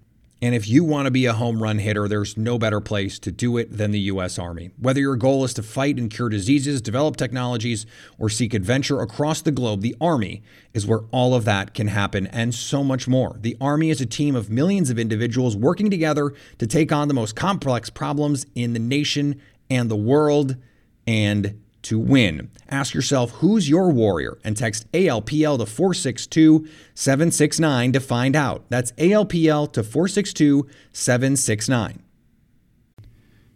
And 0.42 0.54
if 0.54 0.66
you 0.66 0.84
want 0.84 1.04
to 1.04 1.10
be 1.10 1.26
a 1.26 1.34
home 1.34 1.62
run 1.62 1.78
hitter, 1.78 2.08
there's 2.08 2.36
no 2.36 2.58
better 2.58 2.80
place 2.80 3.18
to 3.18 3.30
do 3.30 3.58
it 3.58 3.76
than 3.76 3.90
the 3.90 4.00
U.S. 4.00 4.38
Army. 4.38 4.70
Whether 4.78 5.00
your 5.00 5.16
goal 5.16 5.44
is 5.44 5.52
to 5.54 5.62
fight 5.62 5.98
and 5.98 6.10
cure 6.10 6.30
diseases, 6.30 6.80
develop 6.80 7.16
technologies, 7.16 7.84
or 8.18 8.30
seek 8.30 8.54
adventure 8.54 9.02
across 9.02 9.42
the 9.42 9.52
globe, 9.52 9.82
the 9.82 9.94
Army 10.00 10.42
is 10.72 10.86
where 10.86 11.00
all 11.10 11.34
of 11.34 11.44
that 11.44 11.74
can 11.74 11.88
happen 11.88 12.26
and 12.28 12.54
so 12.54 12.82
much 12.82 13.06
more. 13.06 13.36
The 13.38 13.56
Army 13.60 13.90
is 13.90 14.00
a 14.00 14.06
team 14.06 14.34
of 14.34 14.48
millions 14.48 14.88
of 14.88 14.98
individuals 14.98 15.56
working 15.56 15.90
together 15.90 16.32
to 16.58 16.66
take 16.66 16.90
on 16.90 17.08
the 17.08 17.14
most 17.14 17.36
complex 17.36 17.90
problems 17.90 18.46
in 18.54 18.72
the 18.72 18.78
nation 18.78 19.42
and 19.68 19.90
the 19.90 19.96
world. 19.96 20.56
And 21.06 21.59
to 21.82 21.98
win. 21.98 22.50
Ask 22.68 22.94
yourself 22.94 23.30
who's 23.32 23.68
your 23.68 23.90
warrior 23.90 24.38
and 24.44 24.56
text 24.56 24.90
ALPL 24.92 25.58
to 25.58 25.66
462 25.66 26.66
769 26.94 27.92
to 27.92 28.00
find 28.00 28.36
out. 28.36 28.64
That's 28.68 28.92
ALPL 28.92 29.72
to 29.72 29.82
462 29.82 30.66
769. 30.92 32.02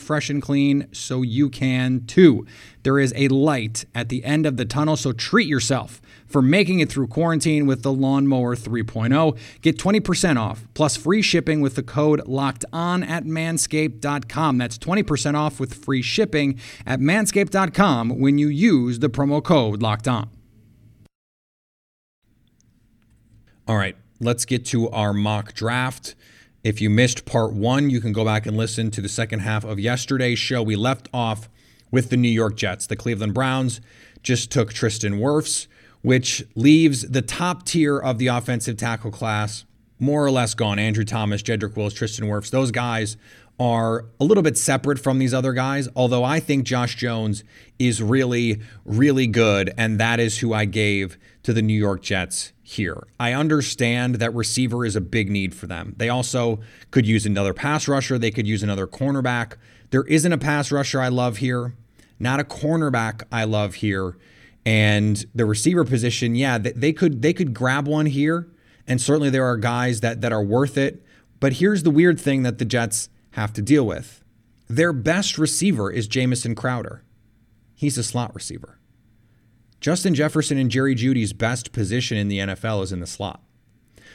fresh 0.00 0.30
and 0.30 0.42
clean 0.42 0.88
so 0.92 1.22
you 1.22 1.48
can 1.48 2.04
too. 2.06 2.46
There 2.82 2.98
is 2.98 3.12
a 3.16 3.28
light 3.28 3.84
at 3.94 4.08
the 4.08 4.24
end 4.24 4.46
of 4.46 4.56
the 4.56 4.64
tunnel, 4.64 4.96
so 4.96 5.12
treat 5.12 5.46
yourself 5.46 6.00
for 6.26 6.42
making 6.42 6.80
it 6.80 6.88
through 6.88 7.08
quarantine 7.08 7.66
with 7.66 7.82
the 7.82 7.92
Lawnmower 7.92 8.54
3.0. 8.54 9.38
Get 9.62 9.78
20% 9.78 10.36
off 10.38 10.66
plus 10.74 10.96
free 10.96 11.22
shipping 11.22 11.60
with 11.60 11.74
the 11.74 11.82
code 11.82 12.26
locked 12.26 12.64
on 12.72 13.02
at 13.02 13.24
manscaped.com. 13.24 14.58
That's 14.58 14.78
20% 14.78 15.34
off 15.34 15.58
with 15.58 15.74
free 15.74 16.02
shipping 16.02 16.60
at 16.86 17.00
manscaped.com 17.00 18.18
when 18.20 18.38
you 18.38 18.48
use 18.48 18.98
the 18.98 19.10
promo 19.10 19.42
code 19.42 19.82
locked 19.82 20.08
on. 20.08 20.30
All 23.66 23.76
right, 23.76 23.96
let's 24.18 24.46
get 24.46 24.64
to 24.66 24.88
our 24.90 25.12
mock 25.12 25.52
draft. 25.52 26.14
If 26.68 26.82
you 26.82 26.90
missed 26.90 27.24
part 27.24 27.54
one, 27.54 27.88
you 27.88 27.98
can 27.98 28.12
go 28.12 28.26
back 28.26 28.44
and 28.44 28.54
listen 28.54 28.90
to 28.90 29.00
the 29.00 29.08
second 29.08 29.40
half 29.40 29.64
of 29.64 29.80
yesterday's 29.80 30.38
show. 30.38 30.62
We 30.62 30.76
left 30.76 31.08
off 31.14 31.48
with 31.90 32.10
the 32.10 32.16
New 32.18 32.28
York 32.28 32.58
Jets. 32.58 32.86
The 32.86 32.94
Cleveland 32.94 33.32
Browns 33.32 33.80
just 34.22 34.50
took 34.50 34.74
Tristan 34.74 35.14
Wirfs, 35.14 35.66
which 36.02 36.44
leaves 36.54 37.08
the 37.08 37.22
top 37.22 37.64
tier 37.64 37.98
of 37.98 38.18
the 38.18 38.26
offensive 38.26 38.76
tackle 38.76 39.10
class 39.10 39.64
more 39.98 40.22
or 40.22 40.30
less 40.30 40.52
gone. 40.52 40.78
Andrew 40.78 41.06
Thomas, 41.06 41.42
Jedrick 41.42 41.74
Wills, 41.74 41.94
Tristan 41.94 42.28
Wirfs, 42.28 42.50
those 42.50 42.70
guys 42.70 43.16
are 43.58 44.04
a 44.20 44.24
little 44.26 44.42
bit 44.42 44.58
separate 44.58 44.98
from 44.98 45.18
these 45.18 45.32
other 45.32 45.54
guys, 45.54 45.88
although 45.96 46.22
I 46.22 46.38
think 46.38 46.66
Josh 46.66 46.96
Jones 46.96 47.44
is 47.78 48.02
really, 48.02 48.60
really 48.84 49.26
good, 49.26 49.72
and 49.78 49.98
that 49.98 50.20
is 50.20 50.40
who 50.40 50.52
I 50.52 50.66
gave 50.66 51.16
to 51.44 51.54
the 51.54 51.62
New 51.62 51.72
York 51.72 52.02
Jets 52.02 52.52
here. 52.68 53.06
I 53.18 53.32
understand 53.32 54.16
that 54.16 54.34
receiver 54.34 54.84
is 54.84 54.94
a 54.94 55.00
big 55.00 55.30
need 55.30 55.54
for 55.54 55.66
them. 55.66 55.94
They 55.96 56.10
also 56.10 56.60
could 56.90 57.06
use 57.06 57.24
another 57.24 57.54
pass 57.54 57.88
rusher, 57.88 58.18
they 58.18 58.30
could 58.30 58.46
use 58.46 58.62
another 58.62 58.86
cornerback. 58.86 59.54
There 59.90 60.04
isn't 60.04 60.32
a 60.32 60.38
pass 60.38 60.70
rusher 60.70 61.00
I 61.00 61.08
love 61.08 61.38
here, 61.38 61.74
not 62.18 62.40
a 62.40 62.44
cornerback 62.44 63.22
I 63.32 63.44
love 63.44 63.76
here. 63.76 64.18
And 64.66 65.24
the 65.34 65.46
receiver 65.46 65.82
position, 65.84 66.34
yeah, 66.34 66.58
they 66.58 66.92
could 66.92 67.22
they 67.22 67.32
could 67.32 67.54
grab 67.54 67.88
one 67.88 68.04
here, 68.04 68.48
and 68.86 69.00
certainly 69.00 69.30
there 69.30 69.46
are 69.46 69.56
guys 69.56 70.00
that 70.00 70.20
that 70.20 70.32
are 70.32 70.42
worth 70.42 70.76
it. 70.76 71.02
But 71.40 71.54
here's 71.54 71.84
the 71.84 71.90
weird 71.90 72.20
thing 72.20 72.42
that 72.42 72.58
the 72.58 72.66
Jets 72.66 73.08
have 73.30 73.54
to 73.54 73.62
deal 73.62 73.86
with: 73.86 74.22
their 74.68 74.92
best 74.92 75.38
receiver 75.38 75.90
is 75.90 76.06
Jamison 76.06 76.54
Crowder. 76.54 77.02
He's 77.74 77.96
a 77.96 78.02
slot 78.02 78.34
receiver. 78.34 78.77
Justin 79.80 80.14
Jefferson 80.14 80.58
and 80.58 80.70
Jerry 80.70 80.94
Jeudy's 80.94 81.32
best 81.32 81.72
position 81.72 82.16
in 82.16 82.28
the 82.28 82.38
NFL 82.38 82.82
is 82.82 82.92
in 82.92 83.00
the 83.00 83.06
slot. 83.06 83.42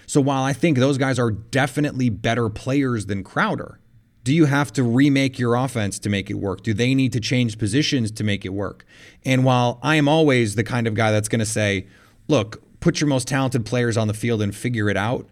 So 0.05 0.19
while 0.19 0.43
I 0.43 0.53
think 0.53 0.77
those 0.77 0.97
guys 0.97 1.17
are 1.17 1.31
definitely 1.31 2.09
better 2.09 2.49
players 2.49 3.05
than 3.05 3.23
Crowder, 3.23 3.79
do 4.23 4.33
you 4.33 4.45
have 4.45 4.71
to 4.73 4.83
remake 4.83 5.37
your 5.37 5.55
offense 5.55 5.99
to 5.99 6.09
make 6.09 6.29
it 6.29 6.35
work? 6.35 6.63
Do 6.63 6.73
they 6.73 6.95
need 6.95 7.13
to 7.13 7.19
change 7.19 7.57
positions 7.57 8.11
to 8.11 8.23
make 8.23 8.45
it 8.45 8.53
work? 8.53 8.85
And 9.25 9.43
while 9.43 9.79
I 9.81 9.95
am 9.95 10.07
always 10.07 10.55
the 10.55 10.63
kind 10.63 10.87
of 10.87 10.93
guy 10.93 11.11
that's 11.11 11.27
going 11.27 11.39
to 11.39 11.45
say, 11.45 11.87
look, 12.27 12.61
put 12.79 13.01
your 13.01 13.07
most 13.07 13.27
talented 13.27 13.65
players 13.65 13.97
on 13.97 14.07
the 14.07 14.13
field 14.13 14.41
and 14.41 14.55
figure 14.55 14.89
it 14.89 14.97
out, 14.97 15.27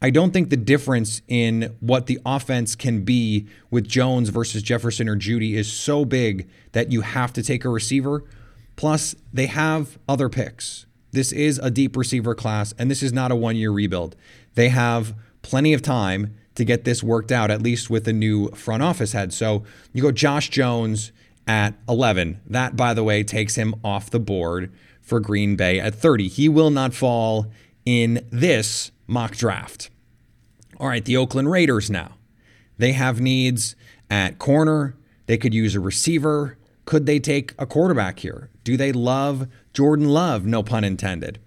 I 0.00 0.10
don't 0.10 0.32
think 0.32 0.50
the 0.50 0.56
difference 0.56 1.22
in 1.26 1.76
what 1.80 2.06
the 2.06 2.20
offense 2.24 2.76
can 2.76 3.02
be 3.02 3.48
with 3.70 3.88
Jones 3.88 4.28
versus 4.28 4.62
Jefferson 4.62 5.08
or 5.08 5.16
Jeudy 5.16 5.54
is 5.54 5.72
so 5.72 6.04
big 6.04 6.48
that 6.72 6.92
you 6.92 7.00
have 7.00 7.32
to 7.32 7.42
take 7.42 7.64
a 7.64 7.68
receiver. 7.68 8.22
Plus, 8.78 9.16
they 9.32 9.46
have 9.46 9.98
other 10.08 10.28
picks. 10.28 10.86
This 11.10 11.32
is 11.32 11.58
a 11.58 11.68
deep 11.68 11.96
receiver 11.96 12.32
class, 12.32 12.72
and 12.78 12.88
this 12.88 13.02
is 13.02 13.12
not 13.12 13.32
a 13.32 13.36
one 13.36 13.56
year 13.56 13.72
rebuild. 13.72 14.14
They 14.54 14.68
have 14.68 15.16
plenty 15.42 15.74
of 15.74 15.82
time 15.82 16.36
to 16.54 16.64
get 16.64 16.84
this 16.84 17.02
worked 17.02 17.32
out, 17.32 17.50
at 17.50 17.60
least 17.60 17.90
with 17.90 18.04
the 18.04 18.12
new 18.12 18.50
front 18.50 18.84
office 18.84 19.14
head. 19.14 19.32
So 19.32 19.64
you 19.92 20.00
go 20.00 20.12
Josh 20.12 20.48
Jones 20.48 21.10
at 21.48 21.74
11. 21.88 22.40
That, 22.46 22.76
by 22.76 22.94
the 22.94 23.02
way, 23.02 23.24
takes 23.24 23.56
him 23.56 23.74
off 23.82 24.10
the 24.10 24.20
board 24.20 24.72
for 25.02 25.18
Green 25.18 25.56
Bay 25.56 25.80
at 25.80 25.96
30. 25.96 26.28
He 26.28 26.48
will 26.48 26.70
not 26.70 26.94
fall 26.94 27.50
in 27.84 28.24
this 28.30 28.92
mock 29.08 29.34
draft. 29.34 29.90
All 30.78 30.86
right, 30.86 31.04
the 31.04 31.16
Oakland 31.16 31.50
Raiders 31.50 31.90
now. 31.90 32.12
They 32.76 32.92
have 32.92 33.20
needs 33.20 33.74
at 34.08 34.38
corner. 34.38 34.94
They 35.26 35.36
could 35.36 35.52
use 35.52 35.74
a 35.74 35.80
receiver. 35.80 36.57
Could 36.88 37.04
they 37.04 37.18
take 37.18 37.52
a 37.58 37.66
quarterback 37.66 38.20
here? 38.20 38.48
Do 38.64 38.78
they 38.78 38.92
love 38.92 39.46
Jordan 39.74 40.08
Love? 40.08 40.46
No 40.46 40.62
pun 40.62 40.84
intended. 40.84 41.38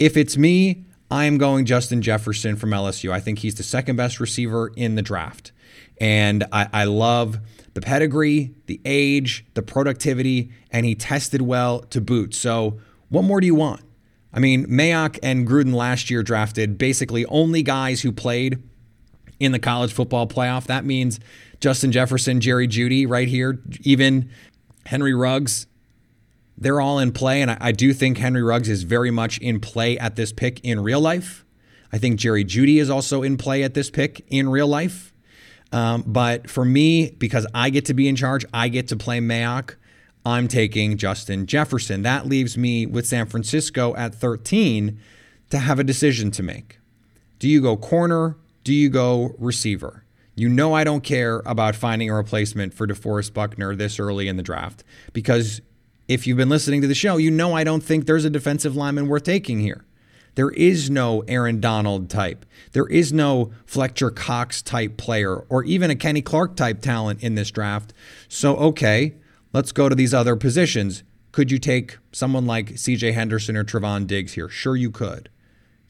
If 0.00 0.16
it's 0.16 0.36
me, 0.36 0.84
I 1.08 1.26
am 1.26 1.38
going 1.38 1.64
Justin 1.64 2.02
Jefferson 2.02 2.56
from 2.56 2.70
LSU. 2.70 3.12
I 3.12 3.20
think 3.20 3.38
he's 3.38 3.54
the 3.54 3.62
second 3.62 3.94
best 3.94 4.18
receiver 4.18 4.72
in 4.74 4.96
the 4.96 5.02
draft. 5.02 5.52
And 6.00 6.42
I, 6.50 6.68
I 6.72 6.84
love 6.86 7.38
the 7.74 7.80
pedigree, 7.80 8.52
the 8.66 8.80
age, 8.84 9.46
the 9.54 9.62
productivity, 9.62 10.50
and 10.72 10.84
he 10.84 10.96
tested 10.96 11.42
well 11.42 11.82
to 11.82 12.00
boot. 12.00 12.34
So, 12.34 12.80
what 13.10 13.22
more 13.22 13.40
do 13.40 13.46
you 13.46 13.54
want? 13.54 13.82
I 14.34 14.40
mean, 14.40 14.66
Mayock 14.66 15.20
and 15.22 15.46
Gruden 15.46 15.72
last 15.72 16.10
year 16.10 16.24
drafted 16.24 16.78
basically 16.78 17.24
only 17.26 17.62
guys 17.62 18.00
who 18.00 18.10
played 18.10 18.60
in 19.38 19.52
the 19.52 19.60
college 19.60 19.92
football 19.92 20.26
playoff. 20.26 20.64
That 20.64 20.84
means 20.84 21.20
Justin 21.60 21.92
Jefferson, 21.92 22.40
Jerry 22.40 22.66
Jeudy, 22.66 23.08
right 23.08 23.28
here, 23.28 23.60
even 23.82 24.30
Henry 24.86 25.14
Ruggs, 25.14 25.66
they're 26.56 26.80
all 26.80 26.98
in 26.98 27.12
play. 27.12 27.42
And 27.42 27.50
I, 27.50 27.56
I, 27.60 27.72
do 27.72 27.92
think 27.92 28.18
Henry 28.18 28.42
Ruggs 28.42 28.68
is 28.68 28.82
very 28.82 29.10
much 29.10 29.38
in 29.38 29.60
play 29.60 29.98
at 29.98 30.16
this 30.16 30.32
pick 30.32 30.60
in 30.60 30.80
real 30.80 31.00
life. 31.00 31.44
I 31.92 31.98
think 31.98 32.18
Jerry 32.18 32.44
Jeudy 32.44 32.78
is 32.78 32.90
also 32.90 33.22
in 33.22 33.36
play 33.36 33.62
at 33.62 33.74
this 33.74 33.90
pick 33.90 34.24
in 34.28 34.48
real 34.48 34.68
life. 34.68 35.12
Um, 35.72 36.04
but 36.06 36.50
for 36.50 36.64
me, 36.64 37.10
because 37.12 37.46
I 37.54 37.70
get 37.70 37.84
to 37.86 37.94
be 37.94 38.08
in 38.08 38.16
charge, 38.16 38.44
I 38.52 38.68
get 38.68 38.88
to 38.88 38.96
play 38.96 39.20
Mayock. 39.20 39.76
I'm 40.24 40.48
taking 40.48 40.96
Justin 40.96 41.46
Jefferson. 41.46 42.02
That 42.02 42.26
leaves 42.26 42.58
me 42.58 42.86
with 42.86 43.06
San 43.06 43.26
Francisco 43.26 43.94
at 43.96 44.14
13 44.14 45.00
to 45.50 45.58
have 45.58 45.78
a 45.78 45.84
decision 45.84 46.30
to 46.32 46.42
make. 46.42 46.78
Do 47.38 47.48
you 47.48 47.62
go 47.62 47.76
corner? 47.76 48.36
Do 48.64 48.74
you 48.74 48.90
go 48.90 49.34
receiver? 49.38 50.04
You 50.40 50.48
know 50.48 50.72
I 50.72 50.84
don't 50.84 51.02
care 51.02 51.42
about 51.44 51.76
finding 51.76 52.08
a 52.08 52.14
replacement 52.14 52.72
for 52.72 52.86
DeForest 52.86 53.34
Buckner 53.34 53.76
this 53.76 54.00
early 54.00 54.26
in 54.26 54.38
the 54.38 54.42
draft 54.42 54.82
because 55.12 55.60
if 56.08 56.26
you've 56.26 56.38
been 56.38 56.48
listening 56.48 56.80
to 56.80 56.86
the 56.86 56.94
show, 56.94 57.18
you 57.18 57.30
know 57.30 57.52
I 57.52 57.62
don't 57.62 57.82
think 57.82 58.06
there's 58.06 58.24
a 58.24 58.30
defensive 58.30 58.74
lineman 58.74 59.06
worth 59.06 59.24
taking 59.24 59.60
here. 59.60 59.84
There 60.36 60.48
is 60.48 60.88
no 60.88 61.20
Aaron 61.28 61.60
Donald 61.60 62.08
type. 62.08 62.46
There 62.72 62.86
is 62.86 63.12
no 63.12 63.52
Fletcher 63.66 64.10
Cox 64.10 64.62
type 64.62 64.96
player 64.96 65.40
or 65.50 65.62
even 65.64 65.90
a 65.90 65.94
Kenny 65.94 66.22
Clark 66.22 66.56
type 66.56 66.80
talent 66.80 67.22
in 67.22 67.34
this 67.34 67.50
draft. 67.50 67.92
So, 68.26 68.56
okay, 68.56 69.16
let's 69.52 69.72
go 69.72 69.90
to 69.90 69.94
these 69.94 70.14
other 70.14 70.36
positions. 70.36 71.02
Could 71.32 71.50
you 71.50 71.58
take 71.58 71.98
someone 72.12 72.46
like 72.46 72.76
CJ 72.76 73.12
Henderson 73.12 73.58
or 73.58 73.64
Trevon 73.64 74.06
Diggs 74.06 74.32
here? 74.32 74.48
Sure, 74.48 74.74
you 74.74 74.90
could. 74.90 75.28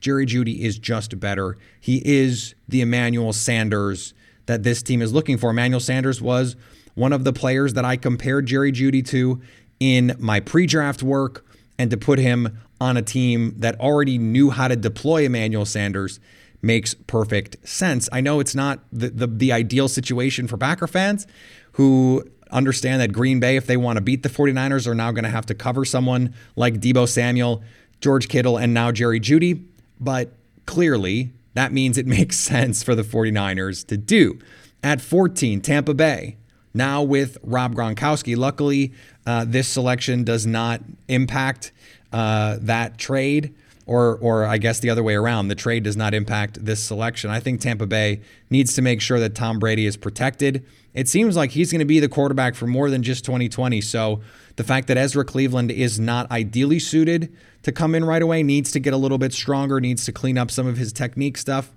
Jerry 0.01 0.27
Jeudy 0.27 0.59
is 0.59 0.77
just 0.77 1.20
better. 1.20 1.57
He 1.79 2.03
is 2.05 2.57
the 2.66 2.81
Emmanuel 2.81 3.33
Sanders 3.33 4.12
that 4.51 4.65
this 4.65 4.83
team 4.83 5.01
is 5.01 5.13
looking 5.13 5.39
for. 5.39 5.51
Emmanuel 5.51 5.81
Sanders 5.81 6.21
was 6.21 6.57
one 6.95 7.13
of 7.13 7.23
the 7.23 7.33
players 7.33 7.75
that 7.75 7.85
I 7.85 7.97
compared 7.97 8.47
Jerry 8.47 8.73
Jeudy 8.73 9.07
to 9.07 9.41
in 9.79 10.17
my 10.19 10.41
pre 10.41 10.67
draft 10.67 11.03
work 11.03 11.47
and 11.79 11.91
to 11.91 11.97
put 11.97 12.19
him 12.19 12.59
on 12.81 12.97
a 12.97 13.03
team 13.03 13.55
that 13.59 13.79
already 13.79 14.19
knew 14.19 14.51
how 14.51 14.67
to 14.69 14.75
deploy 14.75 15.25
Emmanuel 15.25 15.65
Sanders 15.65 16.19
makes 16.63 16.95
perfect 16.95 17.57
sense. 17.67 18.09
I 18.13 18.21
know 18.21 18.41
it's 18.41 18.55
not 18.55 18.81
the, 18.93 19.11
the, 19.11 19.27
the, 19.29 19.53
ideal 19.53 19.89
situation 19.89 20.47
for 20.47 20.57
Packer 20.57 20.87
fans 20.87 21.27
who 21.73 22.25
understand 22.51 23.01
that 23.01 23.13
Green 23.13 23.41
Bay, 23.41 23.57
if 23.57 23.67
they 23.67 23.77
want 23.77 23.97
to 23.97 24.03
beat 24.03 24.23
the 24.23 24.29
49ers, 24.29 24.87
are 24.87 24.95
now 24.95 25.13
going 25.13 25.25
to 25.25 25.31
have 25.31 25.47
to 25.47 25.55
cover 25.55 25.85
someone 25.85 26.35
like 26.57 26.81
Deebo 26.81 27.09
Samuel, 27.09 27.63
George 28.01 28.29
Kittle, 28.29 28.59
and 28.59 28.75
now 28.75 28.91
Jerry 28.91 29.21
Jeudy. 29.21 29.65
But 29.99 30.33
clearly, 30.67 31.33
that 31.55 31.73
means 31.73 31.99
it 31.99 32.07
makes 32.19 32.37
sense 32.37 32.83
for 32.83 32.95
the 32.95 33.03
49ers 33.03 33.87
to 33.87 33.97
do. 33.97 34.39
At 34.83 35.01
14, 35.01 35.61
Tampa 35.61 35.95
Bay. 35.95 36.37
Now 36.73 37.03
with 37.03 37.37
Rob 37.43 37.75
Gronkowski. 37.75 38.37
Luckily, 38.37 38.93
uh, 39.27 39.45
this 39.47 39.69
selection 39.69 40.25
does 40.25 40.47
not 40.47 40.81
impact 41.09 41.73
uh, 42.13 42.59
that 42.61 42.97
trade, 42.97 43.55
or 43.87 44.17
or 44.19 44.45
I 44.45 44.59
guess 44.59 44.79
the 44.79 44.89
other 44.89 45.03
way 45.03 45.15
around. 45.15 45.49
The 45.49 45.57
trade 45.57 45.83
does 45.83 45.97
not 45.97 46.15
impact 46.15 46.65
this 46.65 46.81
selection. 46.81 47.29
I 47.29 47.41
think 47.41 47.61
Tampa 47.61 47.87
Bay 47.87 48.21
needs 48.51 48.75
to 48.75 48.83
make 48.83 49.01
sure 49.01 49.19
that 49.19 49.35
Tom 49.35 49.59
Brady 49.59 49.85
is 49.85 49.97
protected. 49.97 50.65
It 50.95 51.09
seems 51.09 51.37
like 51.37 51.51
he's 51.51 51.73
going 51.73 51.81
to 51.81 51.85
be 51.85 52.01
the 52.01 52.09
quarterback 52.09 52.55
for 52.55 52.67
more 52.67 52.89
than 52.89 53.03
just 53.03 53.25
2020. 53.25 53.81
So 53.81 54.21
the 54.57 54.65
fact 54.65 54.89
that 54.89 54.97
Ezra 54.97 55.25
Cleveland 55.25 55.71
is 55.71 55.99
not 55.99 56.31
ideally 56.31 56.79
suited 56.79 57.35
to 57.63 57.73
come 57.73 57.95
in 57.95 58.05
right 58.05 58.23
away, 58.23 58.43
needs 58.43 58.73
to 58.73 58.81
get 58.81 58.93
a 58.93 58.97
little 58.97 59.19
bit 59.19 59.33
stronger, 59.33 59.81
needs 59.81 60.05
to 60.05 60.13
clean 60.13 60.39
up 60.39 60.51
some 60.51 60.67
of 60.67 60.77
his 60.77 60.93
technique 60.93 61.37
stuff. 61.37 61.71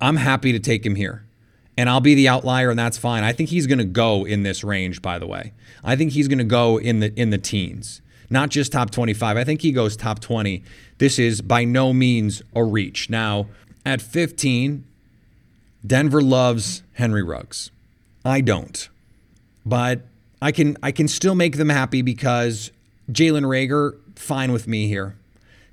I'm 0.00 0.16
happy 0.16 0.52
to 0.52 0.58
take 0.58 0.84
him 0.84 0.94
here 0.94 1.24
and 1.76 1.88
I'll 1.88 2.00
be 2.00 2.14
the 2.14 2.28
outlier, 2.28 2.70
and 2.70 2.78
that's 2.78 2.98
fine. 2.98 3.24
I 3.24 3.32
think 3.32 3.48
he's 3.48 3.66
going 3.66 3.78
to 3.78 3.84
go 3.84 4.24
in 4.24 4.42
this 4.42 4.62
range. 4.62 5.02
By 5.02 5.18
the 5.18 5.26
way, 5.26 5.52
I 5.82 5.96
think 5.96 6.12
he's 6.12 6.28
going 6.28 6.38
to 6.38 6.44
go 6.44 6.78
in 6.78 7.00
the 7.00 7.12
in 7.20 7.30
the 7.30 7.38
teens, 7.38 8.00
not 8.30 8.50
just 8.50 8.72
top 8.72 8.90
25. 8.90 9.36
I 9.36 9.44
think 9.44 9.62
he 9.62 9.72
goes 9.72 9.96
top 9.96 10.20
20. 10.20 10.62
This 10.98 11.18
is 11.18 11.40
by 11.40 11.64
no 11.64 11.92
means 11.92 12.42
a 12.54 12.62
reach. 12.62 13.10
Now 13.10 13.48
at 13.84 14.00
15, 14.00 14.84
Denver 15.86 16.22
loves 16.22 16.82
Henry 16.94 17.22
Ruggs. 17.22 17.70
I 18.24 18.40
don't, 18.40 18.88
but 19.66 20.02
I 20.44 20.52
can 20.52 20.76
I 20.82 20.92
can 20.92 21.08
still 21.08 21.34
make 21.34 21.56
them 21.56 21.70
happy 21.70 22.02
because 22.02 22.70
Jalen 23.10 23.44
Reagor 23.44 23.98
fine 24.14 24.52
with 24.52 24.68
me 24.68 24.88
here. 24.88 25.16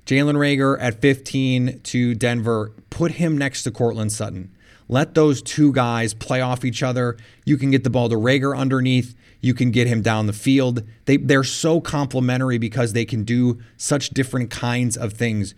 Jalen 0.06 0.36
Reagor 0.36 0.78
at 0.80 0.98
15 1.02 1.80
to 1.80 2.14
Denver, 2.14 2.72
put 2.88 3.12
him 3.12 3.36
next 3.36 3.64
to 3.64 3.70
Courtland 3.70 4.12
Sutton. 4.12 4.50
Let 4.88 5.12
those 5.12 5.42
two 5.42 5.74
guys 5.74 6.14
play 6.14 6.40
off 6.40 6.64
each 6.64 6.82
other. 6.82 7.18
You 7.44 7.58
can 7.58 7.70
get 7.70 7.84
the 7.84 7.90
ball 7.90 8.08
to 8.08 8.16
Reagor 8.16 8.56
underneath. 8.56 9.14
You 9.42 9.52
can 9.52 9.72
get 9.72 9.88
him 9.88 10.00
down 10.00 10.26
the 10.26 10.32
field. 10.32 10.82
They, 11.04 11.18
they're 11.18 11.44
so 11.44 11.78
complementary 11.82 12.56
because 12.56 12.94
they 12.94 13.04
can 13.04 13.24
do 13.24 13.60
such 13.76 14.08
different 14.10 14.48
kinds 14.48 14.96
of 14.96 15.12
things. 15.12 15.54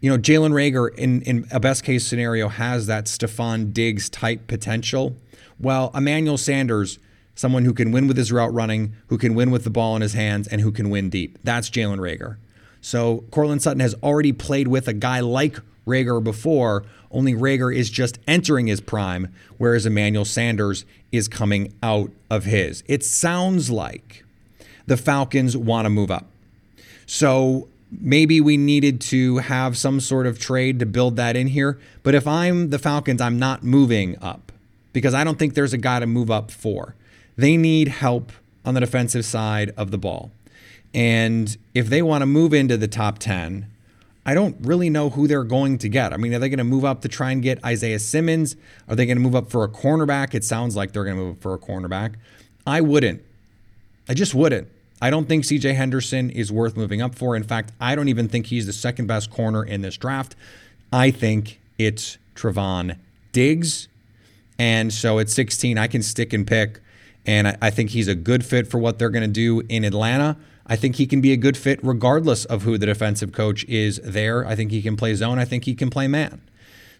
You 0.00 0.08
know, 0.08 0.16
Jalen 0.16 0.52
Reagor 0.52 0.94
in, 0.94 1.20
in 1.22 1.46
a 1.50 1.60
best 1.60 1.84
case 1.84 2.06
scenario, 2.06 2.48
has 2.48 2.86
that 2.86 3.04
Stefon 3.04 3.74
Diggs 3.74 4.08
type 4.08 4.46
potential. 4.46 5.16
Well, 5.60 5.90
Emmanuel 5.94 6.38
Sanders, 6.38 6.98
someone 7.34 7.64
who 7.64 7.74
can 7.74 7.92
win 7.92 8.06
with 8.06 8.16
his 8.16 8.32
route 8.32 8.52
running, 8.52 8.94
who 9.08 9.18
can 9.18 9.34
win 9.34 9.50
with 9.50 9.64
the 9.64 9.70
ball 9.70 9.96
in 9.96 10.02
his 10.02 10.14
hands, 10.14 10.48
and 10.48 10.60
who 10.60 10.72
can 10.72 10.90
win 10.90 11.10
deep. 11.10 11.38
That's 11.42 11.70
Jalen 11.70 11.98
Reagor. 11.98 12.36
So 12.80 13.24
Courtland 13.30 13.62
Sutton 13.62 13.80
has 13.80 13.94
already 14.02 14.32
played 14.32 14.68
with 14.68 14.88
a 14.88 14.92
guy 14.92 15.20
like 15.20 15.58
Reagor 15.86 16.22
before, 16.22 16.84
only 17.10 17.34
Reagor 17.34 17.74
is 17.74 17.90
just 17.90 18.18
entering 18.26 18.66
his 18.66 18.80
prime, 18.80 19.32
whereas 19.58 19.86
Emmanuel 19.86 20.24
Sanders 20.24 20.84
is 21.12 21.28
coming 21.28 21.72
out 21.82 22.10
of 22.30 22.44
his. 22.44 22.82
It 22.86 23.04
sounds 23.04 23.70
like 23.70 24.24
the 24.86 24.96
Falcons 24.96 25.56
want 25.56 25.86
to 25.86 25.90
move 25.90 26.10
up. 26.10 26.26
So 27.06 27.68
maybe 27.90 28.40
we 28.40 28.56
needed 28.56 29.00
to 29.00 29.38
have 29.38 29.76
some 29.76 30.00
sort 30.00 30.26
of 30.26 30.38
trade 30.38 30.78
to 30.80 30.86
build 30.86 31.16
that 31.16 31.36
in 31.36 31.48
here. 31.48 31.78
But 32.02 32.14
if 32.14 32.26
I'm 32.26 32.70
the 32.70 32.78
Falcons, 32.78 33.20
I'm 33.20 33.38
not 33.38 33.62
moving 33.62 34.16
up 34.20 34.52
because 34.92 35.14
I 35.14 35.24
don't 35.24 35.38
think 35.38 35.54
there's 35.54 35.72
a 35.72 35.78
guy 35.78 36.00
to 36.00 36.06
move 36.06 36.30
up 36.30 36.50
for. 36.50 36.94
They 37.36 37.56
need 37.56 37.88
help 37.88 38.32
on 38.64 38.74
the 38.74 38.80
defensive 38.80 39.24
side 39.24 39.72
of 39.76 39.90
the 39.90 39.98
ball. 39.98 40.30
And 40.94 41.56
if 41.74 41.88
they 41.88 42.02
want 42.02 42.22
to 42.22 42.26
move 42.26 42.54
into 42.54 42.76
the 42.76 42.88
top 42.88 43.18
10, 43.18 43.66
I 44.26 44.32
don't 44.32 44.56
really 44.60 44.88
know 44.88 45.10
who 45.10 45.26
they're 45.26 45.44
going 45.44 45.76
to 45.78 45.88
get. 45.88 46.12
I 46.12 46.16
mean, 46.16 46.32
are 46.32 46.38
they 46.38 46.48
going 46.48 46.58
to 46.58 46.64
move 46.64 46.84
up 46.84 47.02
to 47.02 47.08
try 47.08 47.30
and 47.30 47.42
get 47.42 47.62
Isaiah 47.64 47.98
Simmons? 47.98 48.56
Are 48.88 48.96
they 48.96 49.04
going 49.04 49.18
to 49.18 49.22
move 49.22 49.34
up 49.34 49.50
for 49.50 49.64
a 49.64 49.68
cornerback? 49.68 50.34
It 50.34 50.44
sounds 50.44 50.76
like 50.76 50.92
they're 50.92 51.04
going 51.04 51.16
to 51.16 51.22
move 51.22 51.36
up 51.36 51.42
for 51.42 51.52
a 51.52 51.58
cornerback. 51.58 52.14
I 52.66 52.80
wouldn't. 52.80 53.22
I 54.08 54.14
just 54.14 54.34
wouldn't. 54.34 54.68
I 55.02 55.10
don't 55.10 55.28
think 55.28 55.44
CJ 55.44 55.74
Henderson 55.74 56.30
is 56.30 56.50
worth 56.50 56.76
moving 56.76 57.02
up 57.02 57.14
for. 57.14 57.36
In 57.36 57.42
fact, 57.42 57.72
I 57.80 57.94
don't 57.94 58.08
even 58.08 58.28
think 58.28 58.46
he's 58.46 58.66
the 58.66 58.72
second 58.72 59.06
best 59.06 59.30
corner 59.30 59.62
in 59.62 59.82
this 59.82 59.96
draft. 59.98 60.36
I 60.92 61.10
think 61.10 61.60
it's 61.76 62.16
Trevon 62.34 62.96
Diggs. 63.32 63.88
And 64.58 64.92
so 64.92 65.18
at 65.18 65.28
16, 65.28 65.76
I 65.76 65.86
can 65.88 66.00
stick 66.02 66.32
and 66.32 66.46
pick. 66.46 66.80
And 67.26 67.48
I, 67.48 67.56
I 67.62 67.70
think 67.70 67.90
he's 67.90 68.08
a 68.08 68.14
good 68.14 68.44
fit 68.44 68.66
for 68.66 68.78
what 68.78 68.98
they're 68.98 69.10
going 69.10 69.22
to 69.22 69.28
do 69.28 69.62
in 69.68 69.84
Atlanta. 69.84 70.36
I 70.66 70.76
think 70.76 70.96
he 70.96 71.06
can 71.06 71.20
be 71.20 71.32
a 71.32 71.36
good 71.36 71.56
fit 71.56 71.78
regardless 71.82 72.44
of 72.44 72.62
who 72.62 72.78
the 72.78 72.86
defensive 72.86 73.32
coach 73.32 73.64
is 73.64 74.00
there. 74.02 74.46
I 74.46 74.54
think 74.54 74.70
he 74.70 74.82
can 74.82 74.96
play 74.96 75.14
zone. 75.14 75.38
I 75.38 75.44
think 75.44 75.64
he 75.64 75.74
can 75.74 75.90
play 75.90 76.08
man. 76.08 76.40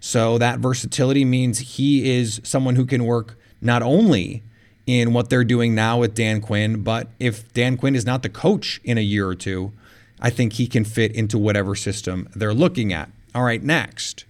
So 0.00 0.36
that 0.36 0.58
versatility 0.58 1.24
means 1.24 1.58
he 1.58 2.10
is 2.18 2.40
someone 2.44 2.76
who 2.76 2.84
can 2.84 3.04
work 3.04 3.38
not 3.62 3.82
only 3.82 4.42
in 4.86 5.14
what 5.14 5.30
they're 5.30 5.44
doing 5.44 5.74
now 5.74 5.98
with 5.98 6.14
Dan 6.14 6.42
Quinn, 6.42 6.82
but 6.82 7.08
if 7.18 7.50
Dan 7.54 7.78
Quinn 7.78 7.94
is 7.94 8.04
not 8.04 8.22
the 8.22 8.28
coach 8.28 8.82
in 8.84 8.98
a 8.98 9.00
year 9.00 9.26
or 9.26 9.34
two, 9.34 9.72
I 10.20 10.28
think 10.28 10.54
he 10.54 10.66
can 10.66 10.84
fit 10.84 11.12
into 11.12 11.38
whatever 11.38 11.74
system 11.74 12.28
they're 12.34 12.52
looking 12.52 12.92
at. 12.92 13.10
All 13.34 13.44
right, 13.44 13.62
next. 13.62 14.26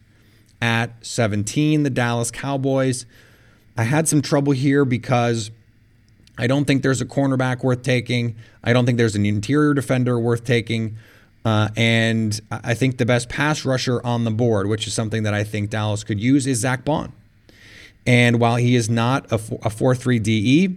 At 0.63 1.05
17, 1.05 1.83
the 1.83 1.91
Dallas 1.91 2.31
Cowboys. 2.31 3.05
I 3.77 3.83
had 3.83 4.09
some 4.09 4.23
trouble 4.23 4.53
here 4.53 4.85
because 4.85 5.51
I 6.37 6.47
don't 6.47 6.65
think 6.65 6.83
there's 6.83 7.01
a 7.01 7.07
cornerback 7.07 7.63
worth 7.63 7.83
taking. 7.83 8.37
I 8.63 8.73
don't 8.73 8.87
think 8.87 8.99
there's 8.99 9.17
an 9.17 9.25
interior 9.25 9.75
defender 9.75 10.19
worth 10.19 10.45
taking. 10.45 10.97
Uh, 11.45 11.69
and 11.77 12.41
I 12.51 12.75
think 12.75 12.97
the 12.97 13.07
best 13.07 13.29
pass 13.29 13.65
rusher 13.65 14.05
on 14.05 14.25
the 14.25 14.31
board, 14.31 14.67
which 14.67 14.87
is 14.87 14.95
something 14.95 15.25
that 15.25 15.35
I 15.35 15.45
think 15.45 15.71
Dallas 15.71 16.03
could 16.03 16.19
use, 16.19 16.47
is 16.47 16.59
Zack 16.59 16.85
Baun. 16.85 17.13
And 18.07 18.41
while 18.41 18.57
he 18.57 18.75
is 18.75 18.91
not 18.91 19.31
a 19.31 19.39
4 19.39 19.95
3 19.95 20.19
DE, 20.19 20.77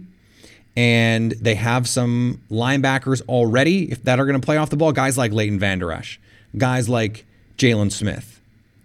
and 0.76 1.32
they 1.32 1.56
have 1.56 1.88
some 1.88 2.40
linebackers 2.50 3.20
already 3.22 3.86
that 4.04 4.20
are 4.20 4.26
going 4.26 4.40
to 4.40 4.44
play 4.44 4.56
off 4.56 4.70
the 4.70 4.76
ball, 4.76 4.92
guys 4.92 5.18
like 5.18 5.32
Leighton 5.32 5.58
Vander 5.58 5.90
Esch, 5.90 6.20
guys 6.56 6.88
like 6.88 7.26
Jaylon 7.56 7.90
Smith. 7.90 8.37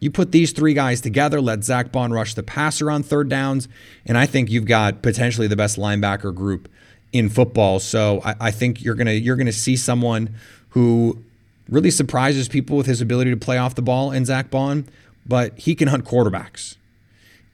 You 0.04 0.12
put 0.12 0.34
these 0.34 0.52
three 0.52 0.74
guys 0.74 1.00
together, 1.00 1.39
let 1.39 1.63
Zack 1.63 1.94
Baun 1.94 2.12
rush 2.12 2.34
the 2.34 2.44
passer 2.44 2.92
on 2.92 3.04
third 3.04 3.30
downs, 3.30 3.70
and 4.06 4.18
I 4.18 4.26
think 4.26 4.52
you've 4.52 4.66
got 4.66 5.02
potentially 5.02 5.48
the 5.48 5.56
best 5.56 5.78
linebacker 5.78 6.36
group 6.36 6.68
in 7.13 7.30
football. 7.30 7.80
So 7.80 8.22
I, 8.26 8.36
I 8.42 8.52
think 8.52 8.84
you're 8.84 8.96
gonna 8.96 9.13
you're 9.13 9.38
gonna 9.38 9.54
see 9.54 9.78
someone 9.78 10.36
who 10.72 11.24
really 11.70 11.89
surprises 11.89 12.50
people 12.50 12.76
with 12.76 12.86
his 12.86 13.00
ability 13.00 13.32
to 13.32 13.38
play 13.38 13.58
off 13.58 13.76
the 13.76 13.82
ball 13.82 14.12
in 14.12 14.26
Zack 14.26 14.52
Baun, 14.52 14.89
but 15.26 15.58
he 15.58 15.74
can 15.74 15.88
hunt 15.88 16.04
quarterbacks. 16.04 16.76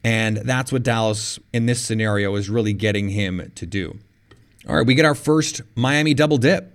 And 0.03 0.37
that's 0.37 0.71
what 0.71 0.81
Dallas 0.81 1.37
in 1.53 1.67
this 1.67 1.79
scenario 1.79 2.33
is 2.33 2.49
really 2.49 2.73
getting 2.73 3.09
him 3.09 3.51
to 3.53 3.65
do. 3.67 3.99
All 4.67 4.75
right, 4.75 4.87
we 4.87 4.95
get 4.95 5.05
our 5.05 5.13
first 5.13 5.61
Miami 5.75 6.15
double 6.15 6.39
dip. 6.39 6.73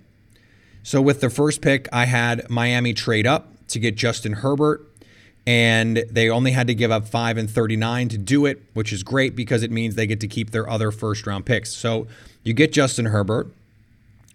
So 0.83 1.01
with 1.01 1.19
the 1.19 1.29
first 1.29 1.61
pick, 1.61 1.89
I 1.91 2.05
had 2.05 2.49
Miami 2.49 2.93
trade 2.93 3.27
up 3.27 3.51
to 3.67 3.79
get 3.79 3.95
Justin 3.95 4.33
Herbert, 4.33 4.89
and 5.47 6.03
they 6.09 6.29
only 6.29 6.51
had 6.51 6.67
to 6.67 6.73
give 6.73 6.91
up 6.91 7.07
5 7.07 7.37
and 7.37 7.49
39 7.49 8.09
to 8.09 8.17
do 8.17 8.45
it, 8.45 8.63
which 8.73 8.91
is 8.91 9.03
great 9.03 9.35
because 9.35 9.61
it 9.63 9.71
means 9.71 9.95
they 9.95 10.07
get 10.07 10.19
to 10.21 10.27
keep 10.27 10.51
their 10.51 10.69
other 10.69 10.91
first 10.91 11.27
round 11.27 11.45
picks. 11.45 11.71
So 11.73 12.07
you 12.43 12.53
get 12.53 12.71
Justin 12.71 13.07
Herbert. 13.07 13.47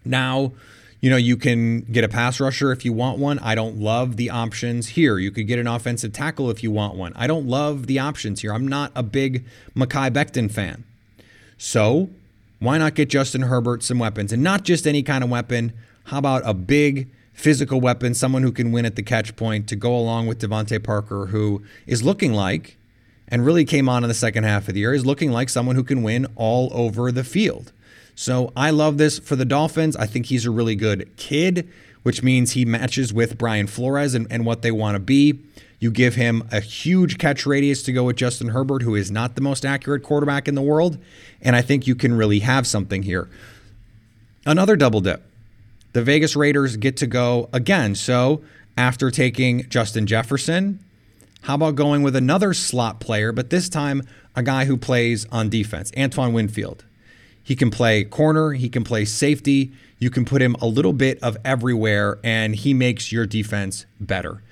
Now, 0.05 0.53
you 1.01 1.11
know, 1.11 1.17
you 1.17 1.37
can 1.37 1.81
get 1.81 2.05
a 2.05 2.09
pass 2.09 2.39
rusher 2.41 2.73
if 2.73 2.85
you 2.85 2.93
want 2.93 3.19
one. 3.19 3.39
I 3.41 3.55
don't 3.55 3.79
love 3.79 4.17
the 4.17 4.31
options 4.31 4.89
here. 4.89 5.19
You 5.19 5.31
could 5.31 5.47
get 5.47 5.59
an 5.59 5.67
offensive 5.67 6.13
tackle 6.13 6.51
if 6.51 6.63
you 6.63 6.71
want 6.71 6.95
one. 6.95 7.13
I 7.17 7.27
don't 7.27 7.47
love 7.47 7.87
the 7.87 7.99
options 7.99 8.43
here. 8.43 8.53
I'm 8.53 8.69
not 8.69 8.93
a 8.95 9.03
big 9.03 9.45
Mekhi 9.75 10.11
Becton 10.11 10.51
fan. 10.51 10.85
So, 11.57 12.11
why 12.59 12.77
not 12.79 12.95
get 12.95 13.09
Justin 13.09 13.43
Herbert 13.43 13.83
some 13.83 13.99
weapons? 13.99 14.33
And 14.33 14.43
not 14.43 14.65
just 14.65 14.87
any 14.87 15.03
kind 15.03 15.25
of 15.25 15.31
weapon. 15.31 15.73
How 16.05 16.19
about 16.19 16.43
a 16.45 16.53
big 16.53 17.09
physical 17.41 17.81
weapon, 17.81 18.15
someone 18.15 18.43
who 18.43 18.53
can 18.53 18.71
win 18.71 18.85
at 18.85 18.97
the 18.97 19.03
catch 19.03 19.35
point 19.35 19.69
to 19.69 19.77
go 19.77 19.97
along 19.97 20.27
with 20.27 20.41
DeVante 20.41 20.83
Parker, 20.83 21.27
who 21.27 21.63
is 21.87 22.03
looking 22.03 22.33
like, 22.33 22.77
and 23.27 23.45
really 23.45 23.65
came 23.65 23.89
on 23.89 24.05
in 24.05 24.09
the 24.09 24.15
second 24.15 24.45
half 24.45 24.69
of 24.69 24.75
the 24.75 24.81
year, 24.81 24.93
is 24.93 25.07
looking 25.07 25.33
like 25.33 25.49
someone 25.49 25.77
who 25.77 25.85
can 25.85 26.03
win 26.03 26.27
all 26.37 26.71
over 26.73 27.11
the 27.11 27.25
field. 27.25 27.73
So 28.15 28.53
I 28.55 28.71
love 28.71 28.99
this 28.99 29.19
for 29.19 29.37
the 29.37 29.45
Dolphins. 29.45 29.97
I 29.97 30.07
think 30.07 30.27
he's 30.27 30.45
a 30.45 30.51
really 30.51 30.77
good 30.77 31.17
kid, 31.17 31.69
which 32.03 32.23
means 32.23 32.53
he 32.53 32.65
matches 32.65 33.13
with 33.13 33.39
Brian 33.39 33.67
Flores 33.67 34.15
and, 34.15 34.27
and 34.31 34.45
what 34.45 34.63
they 34.63 34.71
want 34.71 34.97
to 34.97 35.01
be. 35.01 35.41
You 35.79 35.91
give 35.91 36.17
him 36.17 36.47
a 36.53 36.61
huge 36.61 37.17
catch 37.17 37.47
radius 37.47 37.83
to 37.85 37.93
go 37.93 38.05
with 38.05 38.17
Justin 38.17 38.49
Herbert, 38.49 38.83
who 38.83 38.95
is 38.95 39.11
not 39.11 39.35
the 39.35 39.41
most 39.41 39.65
accurate 39.65 40.03
quarterback 40.03 40.47
in 40.47 40.55
the 40.55 40.61
world. 40.61 40.99
And 41.41 41.57
I 41.57 41.63
think 41.63 41.87
you 41.87 41.95
can 41.95 42.13
really 42.13 42.41
have 42.41 42.67
something 42.67 43.03
here. 43.03 43.31
Another 44.45 44.77
double 44.77 45.01
dip. 45.01 45.30
The 45.93 46.03
Vegas 46.03 46.37
Raiders 46.37 46.77
get 46.77 46.97
to 46.99 47.07
go 47.07 47.49
again. 47.53 47.95
So 47.95 48.43
after 48.77 49.11
taking 49.11 49.69
Justin 49.69 50.07
Jefferson, 50.07 50.85
how 51.43 51.55
about 51.55 51.75
going 51.75 52.03
with 52.03 52.15
another 52.15 52.55
slot 52.55 53.01
player, 53.01 53.33
but 53.33 53.51
this 53.51 53.69
time 53.69 54.03
a 54.37 54.43
guy 54.43 54.67
who 54.67 54.77
plays 54.77 55.27
on 55.33 55.49
defense, 55.49 55.91
Antoine 55.97 56.33
Winfield? 56.33 56.85
He 57.43 57.57
can 57.57 57.71
play 57.71 58.05
corner, 58.05 58.53
he 58.53 58.69
can 58.69 58.85
play 58.85 59.05
safety. 59.05 59.73
You 59.99 60.11
can 60.11 60.25
put 60.25 60.41
him 60.41 60.57
a 60.61 60.67
little 60.67 60.93
bit 60.93 61.19
of 61.23 61.37
everywhere, 61.45 62.19
and 62.23 62.55
he 62.55 62.73
makes 62.73 63.13
your 63.13 63.27
defense 63.27 63.87
better. 63.99 64.43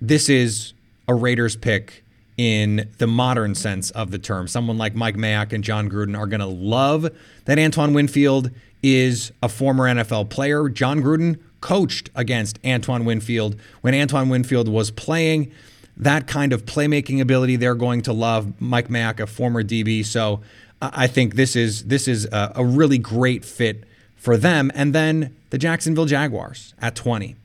This 0.00 0.28
is 0.28 0.74
a 1.06 1.14
Raiders 1.14 1.56
pick 1.56 2.04
in 2.36 2.88
the 2.98 3.06
modern 3.06 3.54
sense 3.54 3.90
of 3.90 4.10
the 4.10 4.18
term. 4.18 4.48
Someone 4.48 4.78
like 4.78 4.94
Mike 4.94 5.16
Mayock 5.16 5.52
and 5.52 5.62
Jon 5.62 5.90
Gruden 5.90 6.18
are 6.18 6.26
going 6.26 6.40
to 6.40 6.46
love 6.46 7.08
that 7.44 7.58
Antoine 7.58 7.92
Winfield 7.92 8.50
is 8.82 9.32
a 9.42 9.48
former 9.48 9.84
NFL 9.84 10.30
player. 10.30 10.68
Jon 10.68 11.02
Gruden 11.02 11.38
coached 11.60 12.10
against 12.14 12.58
Antoine 12.64 13.04
Winfield 13.04 13.56
when 13.82 13.94
Antoine 13.94 14.28
Winfield 14.28 14.68
was 14.68 14.90
playing. 14.90 15.52
That 15.96 16.26
kind 16.26 16.52
of 16.52 16.64
playmaking 16.64 17.20
ability 17.20 17.56
they're 17.56 17.74
going 17.74 18.02
to 18.02 18.12
love. 18.12 18.60
Mike 18.60 18.88
Mayock, 18.88 19.20
a 19.20 19.26
former 19.26 19.62
DB. 19.62 20.04
So 20.04 20.40
I 20.80 21.06
think 21.06 21.34
this 21.34 21.54
is 21.54 21.84
this 21.84 22.08
is 22.08 22.24
a, 22.26 22.52
a 22.56 22.64
really 22.64 22.98
great 22.98 23.44
fit 23.44 23.84
for 24.16 24.36
them. 24.36 24.70
And 24.74 24.94
then 24.94 25.36
the 25.50 25.58
Jacksonville 25.58 26.06
Jaguars 26.06 26.74
at 26.80 26.94
20. 26.94 27.36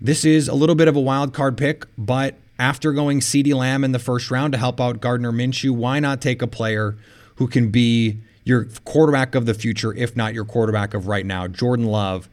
This 0.00 0.24
is 0.24 0.48
a 0.48 0.54
little 0.54 0.74
bit 0.74 0.88
of 0.88 0.96
a 0.96 1.00
wild 1.00 1.32
card 1.32 1.56
pick, 1.56 1.86
but 1.96 2.34
after 2.58 2.92
going 2.92 3.20
CeeDee 3.20 3.54
Lamb 3.54 3.84
in 3.84 3.92
the 3.92 3.98
first 3.98 4.30
round 4.30 4.52
to 4.52 4.58
help 4.58 4.80
out 4.80 5.00
Gardner 5.00 5.32
Minshew, 5.32 5.70
why 5.70 6.00
not 6.00 6.20
take 6.20 6.42
a 6.42 6.46
player 6.46 6.96
who 7.36 7.46
can 7.46 7.70
be 7.70 8.18
your 8.44 8.66
quarterback 8.84 9.34
of 9.34 9.46
the 9.46 9.54
future, 9.54 9.94
if 9.94 10.16
not 10.16 10.34
your 10.34 10.44
quarterback 10.44 10.94
of 10.94 11.06
right 11.06 11.24
now, 11.24 11.46
Jordan 11.46 11.86
Love 11.86 12.28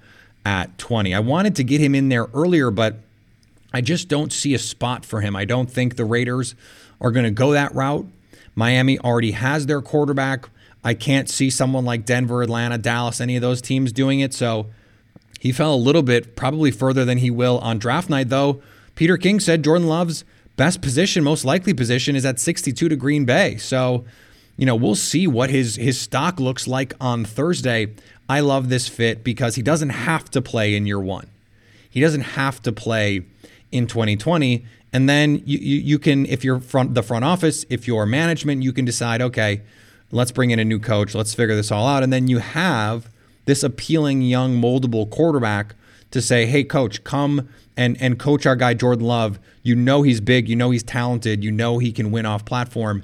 at 0.45 0.77
20. 0.77 1.13
I 1.13 1.19
wanted 1.19 1.55
to 1.57 1.63
get 1.63 1.81
him 1.81 1.93
in 1.93 2.09
there 2.09 2.27
earlier, 2.33 2.71
but 2.71 2.97
I 3.73 3.81
just 3.81 4.07
don't 4.07 4.33
see 4.33 4.53
a 4.53 4.59
spot 4.59 5.05
for 5.05 5.21
him. 5.21 5.35
I 5.35 5.45
don't 5.45 5.69
think 5.69 5.95
the 5.95 6.05
Raiders 6.05 6.55
are 6.99 7.11
going 7.11 7.25
to 7.25 7.31
go 7.31 7.51
that 7.51 7.73
route. 7.75 8.07
Miami 8.55 8.97
already 8.99 9.31
has 9.31 9.67
their 9.67 9.81
quarterback. 9.81 10.49
I 10.83 10.93
can't 10.93 11.29
see 11.29 11.49
someone 11.49 11.85
like 11.85 12.05
Denver, 12.05 12.41
Atlanta, 12.41 12.77
Dallas, 12.77 13.21
any 13.21 13.35
of 13.35 13.41
those 13.41 13.61
teams 13.61 13.91
doing 13.91 14.21
it. 14.21 14.33
So 14.33 14.67
he 15.39 15.51
fell 15.51 15.73
a 15.73 15.77
little 15.77 16.03
bit, 16.03 16.35
probably 16.35 16.71
further 16.71 17.05
than 17.05 17.19
he 17.19 17.29
will 17.29 17.59
on 17.59 17.77
draft 17.79 18.09
night, 18.09 18.29
though. 18.29 18.61
Peter 18.95 19.17
King 19.17 19.39
said 19.39 19.63
Jordan 19.63 19.87
Love's 19.87 20.25
best 20.57 20.81
position, 20.81 21.23
most 21.23 21.45
likely 21.45 21.73
position, 21.73 22.15
is 22.15 22.25
at 22.25 22.39
62 22.39 22.89
to 22.89 22.95
Green 22.95 23.23
Bay. 23.23 23.55
So, 23.57 24.03
you 24.59 24.65
know, 24.65 24.75
we'll 24.75 24.95
see 24.95 25.25
what 25.25 25.49
his 25.49 25.77
his 25.77 25.99
stock 25.99 26.37
looks 26.37 26.67
like 26.67 26.93
on 26.99 27.23
Thursday. 27.23 27.93
I 28.27 28.41
love 28.41 28.67
this 28.67 28.89
fit 28.89 29.23
because 29.23 29.55
he 29.55 29.61
doesn't 29.61 29.89
have 29.89 30.29
to 30.31 30.41
play 30.41 30.75
in 30.75 30.85
year 30.85 30.99
one. 30.99 31.27
He 31.89 32.01
doesn't 32.01 32.21
have 32.21 32.61
to 32.63 32.73
play 32.73 33.25
in 33.71 33.87
2020. 33.87 34.65
And 34.91 35.07
then 35.07 35.41
you, 35.45 35.57
you, 35.59 35.77
you 35.77 35.99
can, 35.99 36.25
if 36.25 36.43
you're 36.43 36.59
front 36.59 36.93
the 36.93 37.03
front 37.03 37.23
office, 37.23 37.65
if 37.69 37.87
you're 37.87 38.05
management, 38.05 38.61
you 38.61 38.73
can 38.73 38.83
decide, 38.83 39.21
okay, 39.21 39.61
let's 40.11 40.31
bring 40.31 40.51
in 40.51 40.59
a 40.59 40.65
new 40.65 40.79
coach, 40.79 41.15
let's 41.15 41.33
figure 41.33 41.55
this 41.55 41.71
all 41.71 41.87
out. 41.87 42.03
And 42.03 42.11
then 42.11 42.27
you 42.27 42.39
have 42.39 43.09
this 43.45 43.63
appealing 43.63 44.23
young 44.23 44.61
moldable 44.61 45.09
quarterback 45.09 45.75
to 46.11 46.21
say, 46.21 46.45
hey, 46.45 46.65
coach, 46.65 47.03
come 47.05 47.47
and 47.77 47.95
and 48.01 48.19
coach 48.19 48.45
our 48.45 48.57
guy 48.57 48.73
Jordan 48.73 49.05
Love. 49.05 49.39
You 49.63 49.75
know 49.75 50.01
he's 50.01 50.19
big, 50.19 50.49
you 50.49 50.55
know 50.57 50.71
he's 50.71 50.83
talented, 50.83 51.45
you 51.45 51.51
know 51.51 51.77
he 51.77 51.93
can 51.93 52.11
win 52.11 52.25
off 52.25 52.43
platform. 52.43 53.03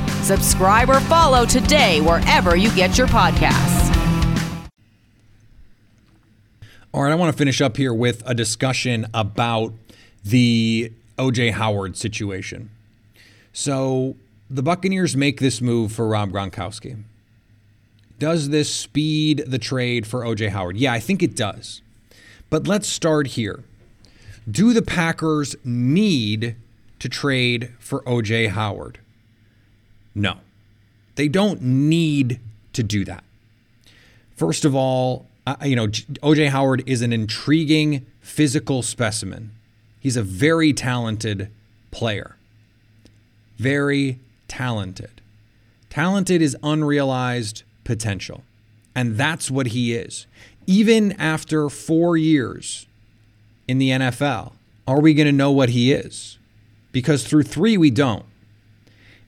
Subscribe 0.23 0.89
or 0.89 0.99
follow 1.01 1.45
today 1.45 2.01
wherever 2.01 2.55
you 2.55 2.73
get 2.75 2.97
your 2.97 3.07
podcasts. 3.07 3.81
All 6.93 7.03
right, 7.03 7.11
I 7.11 7.15
want 7.15 7.31
to 7.31 7.37
finish 7.37 7.61
up 7.61 7.77
here 7.77 7.93
with 7.93 8.21
a 8.25 8.33
discussion 8.33 9.07
about 9.13 9.73
the 10.23 10.91
OJ 11.17 11.53
Howard 11.53 11.95
situation. 11.95 12.69
So, 13.53 14.15
the 14.49 14.61
Buccaneers 14.61 15.15
make 15.15 15.39
this 15.39 15.61
move 15.61 15.93
for 15.93 16.07
Rob 16.07 16.31
Gronkowski. 16.31 17.01
Does 18.19 18.49
this 18.49 18.73
speed 18.73 19.45
the 19.47 19.57
trade 19.57 20.05
for 20.05 20.21
OJ 20.21 20.49
Howard? 20.49 20.77
Yeah, 20.77 20.93
I 20.93 20.99
think 20.99 21.23
it 21.23 21.35
does. 21.35 21.81
But 22.49 22.67
let's 22.67 22.87
start 22.87 23.27
here. 23.27 23.63
Do 24.49 24.73
the 24.73 24.81
Packers 24.81 25.55
need 25.63 26.55
to 26.99 27.09
trade 27.09 27.73
for 27.79 28.01
OJ 28.01 28.49
Howard? 28.49 28.99
No. 30.13 30.37
They 31.15 31.27
don't 31.27 31.61
need 31.61 32.39
to 32.73 32.83
do 32.83 33.05
that. 33.05 33.23
First 34.35 34.65
of 34.65 34.75
all, 34.75 35.27
you 35.63 35.75
know, 35.75 35.87
OJ 35.87 36.49
Howard 36.49 36.83
is 36.85 37.01
an 37.01 37.13
intriguing 37.13 38.05
physical 38.21 38.81
specimen. 38.81 39.51
He's 39.99 40.17
a 40.17 40.23
very 40.23 40.73
talented 40.73 41.49
player. 41.91 42.35
Very 43.57 44.19
talented. 44.47 45.21
Talented 45.89 46.41
is 46.41 46.57
unrealized 46.63 47.63
potential. 47.83 48.43
And 48.95 49.17
that's 49.17 49.51
what 49.51 49.67
he 49.67 49.93
is. 49.93 50.25
Even 50.67 51.11
after 51.13 51.69
four 51.69 52.17
years 52.17 52.87
in 53.67 53.77
the 53.77 53.89
NFL, 53.89 54.53
are 54.87 54.99
we 54.99 55.13
going 55.13 55.27
to 55.27 55.31
know 55.31 55.51
what 55.51 55.69
he 55.69 55.91
is? 55.91 56.37
Because 56.91 57.25
through 57.25 57.43
three, 57.43 57.77
we 57.77 57.89
don't. 57.89 58.25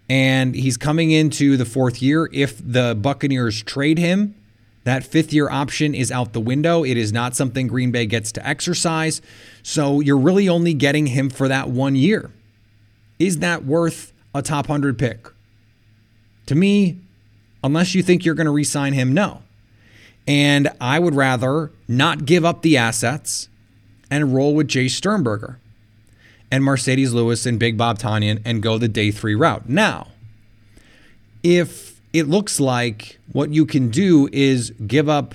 And 0.10 0.54
he's 0.54 0.78
coming 0.78 1.12
into 1.12 1.58
the 1.58 1.66
fourth 1.66 2.02
year. 2.02 2.30
If 2.32 2.62
the 2.64 2.96
Buccaneers 3.00 3.64
trade 3.64 3.98
him, 3.98 4.36
that 4.84 5.04
fifth 5.04 5.32
year 5.32 5.50
option 5.50 5.96
is 5.96 6.12
out 6.12 6.34
the 6.34 6.42
window. 6.42 6.84
It 6.84 6.98
is 6.98 7.14
not 7.14 7.36
something 7.36 7.68
Green 7.68 7.92
Bay 7.92 8.06
gets 8.06 8.32
to 8.34 8.48
exercise. 8.48 9.22
So 9.62 10.02
you're 10.02 10.18
really 10.18 10.50
only 10.50 10.74
getting 10.74 11.08
him 11.08 11.30
for 11.30 11.48
that 11.48 11.70
one 11.70 11.96
year. 11.96 12.32
Is 13.18 13.40
that 13.40 13.64
worth 13.64 14.12
a 14.36 14.42
top 14.42 14.68
100 14.68 15.00
pick? 15.00 15.28
To 16.48 16.56
me, 16.56 17.00
unless 17.64 17.96
you 17.96 18.04
think 18.04 18.26
you're 18.26 18.36
going 18.36 18.46
to 18.46 18.52
re 18.52 18.66
sign 18.66 18.94
him, 18.94 19.14
no. 19.14 19.42
And 20.28 20.70
I 20.82 21.00
would 21.00 21.16
rather 21.16 21.72
not 21.88 22.26
give 22.26 22.44
up 22.44 22.62
the 22.62 22.78
assets 22.78 23.48
and 24.12 24.34
roll 24.34 24.54
with 24.54 24.68
Jace 24.68 24.92
Sternberger 24.92 25.60
and 26.54 26.64
Marcedes 26.64 27.14
Lewis 27.14 27.48
and 27.48 27.58
Big 27.58 27.80
Bob 27.80 27.98
Tonyan 27.98 28.40
and 28.46 28.62
go 28.62 28.78
the 28.78 28.88
day 28.88 29.10
three 29.10 29.34
route. 29.34 29.68
Now, 29.68 30.10
if 31.42 32.00
it 32.14 32.28
looks 32.28 32.60
like 32.60 33.18
what 33.32 33.50
you 33.50 33.66
can 33.66 33.90
do 33.90 34.30
is 34.32 34.70
give 34.86 35.10
up 35.10 35.34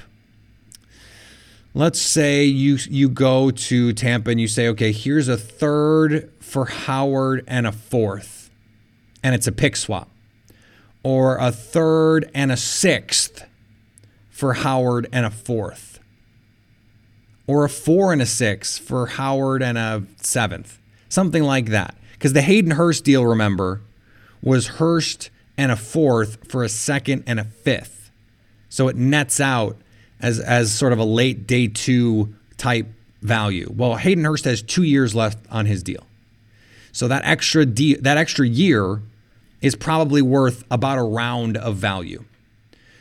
let's 1.74 2.00
say 2.00 2.44
you 2.44 2.78
you 2.88 3.08
go 3.08 3.50
to 3.50 3.92
Tampa 3.94 4.30
and 4.30 4.40
you 4.40 4.46
say, 4.46 4.68
okay, 4.68 4.92
here's 4.92 5.26
a 5.26 5.36
third 5.36 6.32
for 6.38 6.66
Howard 6.66 7.44
and 7.48 7.66
a 7.66 7.72
fourth, 7.72 8.48
and 9.20 9.34
it's 9.34 9.48
a 9.48 9.52
pick 9.52 9.74
swap, 9.74 10.08
or 11.02 11.36
a 11.38 11.50
third 11.50 12.30
and 12.32 12.52
a 12.52 12.56
sixth 12.56 13.44
for 14.30 14.54
Howard 14.54 15.08
and 15.12 15.26
a 15.26 15.30
fourth, 15.30 15.98
or 17.48 17.64
a 17.64 17.68
four 17.68 18.12
and 18.12 18.22
a 18.22 18.26
six 18.26 18.78
for 18.78 19.06
Howard 19.06 19.64
and 19.64 19.76
a 19.76 20.04
seventh, 20.20 20.78
something 21.08 21.42
like 21.42 21.66
that. 21.66 21.94
Because 22.12 22.32
the 22.32 22.42
Hayden 22.42 22.72
Hurst 22.72 23.04
deal, 23.04 23.24
remember, 23.24 23.80
was 24.42 24.66
Hurst 24.66 25.30
and 25.56 25.72
a 25.72 25.76
fourth 25.76 26.50
for 26.50 26.64
a 26.64 26.68
second 26.68 27.24
and 27.26 27.38
a 27.38 27.44
fifth. 27.44 28.10
So 28.68 28.88
it 28.88 28.96
nets 28.96 29.40
out 29.40 29.76
as 30.20 30.38
as 30.40 30.72
sort 30.72 30.92
of 30.92 30.98
a 30.98 31.04
late 31.04 31.46
day 31.46 31.68
two 31.68 32.34
type 32.56 32.86
value. 33.22 33.72
Well, 33.74 33.96
Hayden 33.96 34.24
Hurst 34.24 34.44
has 34.44 34.62
two 34.62 34.82
years 34.82 35.14
left 35.14 35.38
on 35.50 35.66
his 35.66 35.82
deal, 35.82 36.06
so 36.92 37.08
that 37.08 37.24
extra 37.24 37.66
de- 37.66 37.96
that 37.96 38.16
extra 38.16 38.46
year 38.46 39.02
is 39.60 39.74
probably 39.74 40.22
worth 40.22 40.64
about 40.70 40.98
a 40.98 41.02
round 41.02 41.56
of 41.56 41.76
value. 41.76 42.24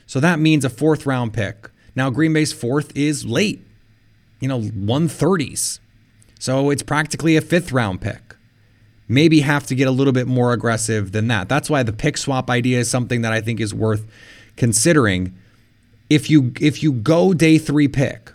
So 0.06 0.20
that 0.20 0.40
means 0.40 0.66
a 0.66 0.70
fourth 0.70 1.06
round 1.06 1.34
pick. 1.34 1.70
Now 1.96 2.10
Green 2.10 2.34
Bay's 2.34 2.54
fourth 2.54 2.96
is 2.96 3.26
late, 3.26 3.66
you 4.40 4.48
know, 4.48 4.62
130s. 4.62 5.80
So 6.40 6.70
it's 6.70 6.84
practically 6.84 7.36
a 7.36 7.42
fifth 7.42 7.72
round 7.72 8.02
pick. 8.02 8.36
Maybe 9.08 9.40
have 9.40 9.66
to 9.68 9.76
get 9.76 9.88
a 9.88 9.92
little 9.92 10.14
bit 10.14 10.28
more 10.28 10.54
aggressive 10.54 11.12
than 11.12 11.28
that. 11.30 11.48
That's 11.48 11.70
why 11.70 11.84
the 11.84 11.94
pick 11.94 12.18
swap 12.18 12.50
idea 12.50 12.80
is 12.80 12.90
something 12.90 13.22
that 13.22 13.32
I 13.32 13.42
think 13.42 13.60
is 13.60 13.74
worth 13.74 14.06
considering 14.58 15.36
if 16.10 16.30
you 16.30 16.54
if 16.60 16.84
you 16.84 16.92
go 16.92 17.34
day 17.34 17.58
three 17.58 17.88
pick, 17.88 18.32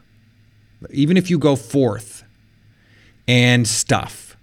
even 0.91 1.17
if 1.17 1.31
you 1.31 1.39
go 1.39 1.57
fourth 1.57 2.25
and 3.29 3.69
stuff, 3.69 4.37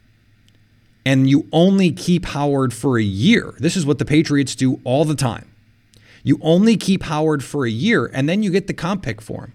and 1.05 1.29
you 1.29 1.47
only 1.51 1.91
keep 1.91 2.25
Howard 2.25 2.73
for 2.73 2.97
a 2.97 3.03
year, 3.03 3.55
this 3.59 3.75
is 3.75 3.85
what 3.85 3.97
the 3.97 4.05
Patriots 4.05 4.55
do 4.55 4.79
all 4.83 5.05
the 5.05 5.15
time. 5.15 5.51
You 6.23 6.37
only 6.41 6.77
keep 6.77 7.03
Howard 7.03 7.43
for 7.43 7.65
a 7.65 7.71
year, 7.71 8.05
and 8.13 8.27
then 8.27 8.43
you 8.43 8.51
get 8.51 8.67
the 8.67 8.73
comp 8.73 9.03
pick 9.03 9.21
for 9.21 9.45
him. 9.45 9.53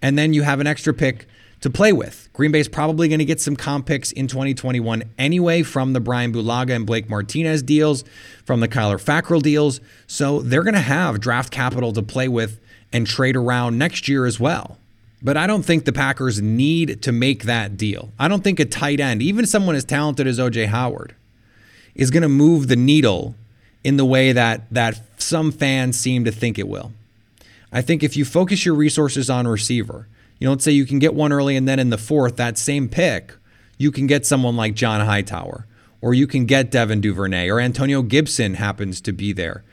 And 0.00 0.18
then 0.18 0.32
you 0.32 0.42
have 0.42 0.60
an 0.60 0.66
extra 0.66 0.94
pick 0.94 1.26
to 1.60 1.70
play 1.70 1.92
with. 1.92 2.28
Green 2.32 2.52
Bay's 2.52 2.68
probably 2.68 3.08
going 3.08 3.18
to 3.18 3.24
get 3.24 3.40
some 3.40 3.56
comp 3.56 3.86
picks 3.86 4.12
in 4.12 4.28
2021 4.28 5.02
anyway 5.18 5.62
from 5.62 5.92
the 5.92 6.00
Brian 6.00 6.32
Bulaga 6.32 6.74
and 6.74 6.86
Blake 6.86 7.08
Martinez 7.08 7.62
deals, 7.62 8.04
from 8.44 8.60
the 8.60 8.68
Kyler 8.68 9.02
Fackrell 9.02 9.42
deals. 9.42 9.80
So 10.06 10.40
they're 10.40 10.62
going 10.62 10.74
to 10.74 10.80
have 10.80 11.20
draft 11.20 11.50
capital 11.50 11.92
to 11.92 12.02
play 12.02 12.28
with 12.28 12.60
and 12.92 13.06
trade 13.06 13.36
around 13.36 13.78
next 13.78 14.08
year 14.08 14.24
as 14.24 14.38
well. 14.38 14.78
But 15.20 15.36
I 15.36 15.46
don't 15.46 15.64
think 15.64 15.84
the 15.84 15.92
Packers 15.92 16.40
need 16.40 17.02
to 17.02 17.10
make 17.10 17.42
that 17.42 17.76
deal. 17.76 18.12
I 18.18 18.28
don't 18.28 18.44
think 18.44 18.60
a 18.60 18.64
tight 18.64 19.00
end, 19.00 19.20
even 19.20 19.46
someone 19.46 19.74
as 19.74 19.84
talented 19.84 20.26
as 20.26 20.38
OJ 20.38 20.66
Howard, 20.66 21.14
is 21.94 22.10
going 22.10 22.22
to 22.22 22.28
move 22.28 22.68
the 22.68 22.76
needle 22.76 23.34
in 23.82 23.96
the 23.96 24.04
way 24.04 24.32
that 24.32 24.62
that 24.70 25.00
some 25.20 25.50
fans 25.50 25.98
seem 25.98 26.24
to 26.24 26.30
think 26.30 26.58
it 26.58 26.68
will. 26.68 26.92
I 27.72 27.82
think 27.82 28.02
if 28.02 28.16
you 28.16 28.24
focus 28.24 28.64
your 28.64 28.74
resources 28.74 29.28
on 29.28 29.46
receiver, 29.46 30.06
you 30.38 30.46
don't 30.46 30.62
say 30.62 30.70
you 30.70 30.86
can 30.86 30.98
get 30.98 31.14
one 31.14 31.32
early 31.32 31.56
and 31.56 31.68
then 31.68 31.78
in 31.78 31.90
the 31.90 31.98
fourth, 31.98 32.36
that 32.36 32.58
same 32.58 32.88
pick, 32.88 33.34
you 33.76 33.90
can 33.90 34.06
get 34.06 34.26
someone 34.26 34.56
like 34.56 34.74
John 34.74 35.04
Hightower, 35.04 35.66
or 36.00 36.14
you 36.14 36.26
can 36.26 36.46
get 36.46 36.70
Devin 36.70 37.00
Duvernay, 37.00 37.48
or 37.48 37.60
Antonio 37.60 38.02
Gibson 38.02 38.54
happens 38.54 39.00
to 39.02 39.12
be 39.12 39.32
there 39.32 39.64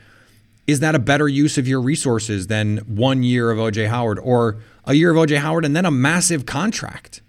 is 0.66 0.80
that 0.80 0.94
a 0.94 0.98
better 0.98 1.28
use 1.28 1.58
of 1.58 1.68
your 1.68 1.80
resources 1.80 2.48
than 2.48 2.78
one 2.78 3.22
year 3.22 3.50
of 3.50 3.58
OJ 3.58 3.88
Howard 3.88 4.18
or 4.18 4.56
a 4.84 4.94
year 4.94 5.10
of 5.10 5.16
OJ 5.16 5.38
Howard 5.38 5.64
and 5.64 5.76
then 5.76 5.86
a 5.86 5.90
massive 5.90 6.44
contract? 6.44 7.20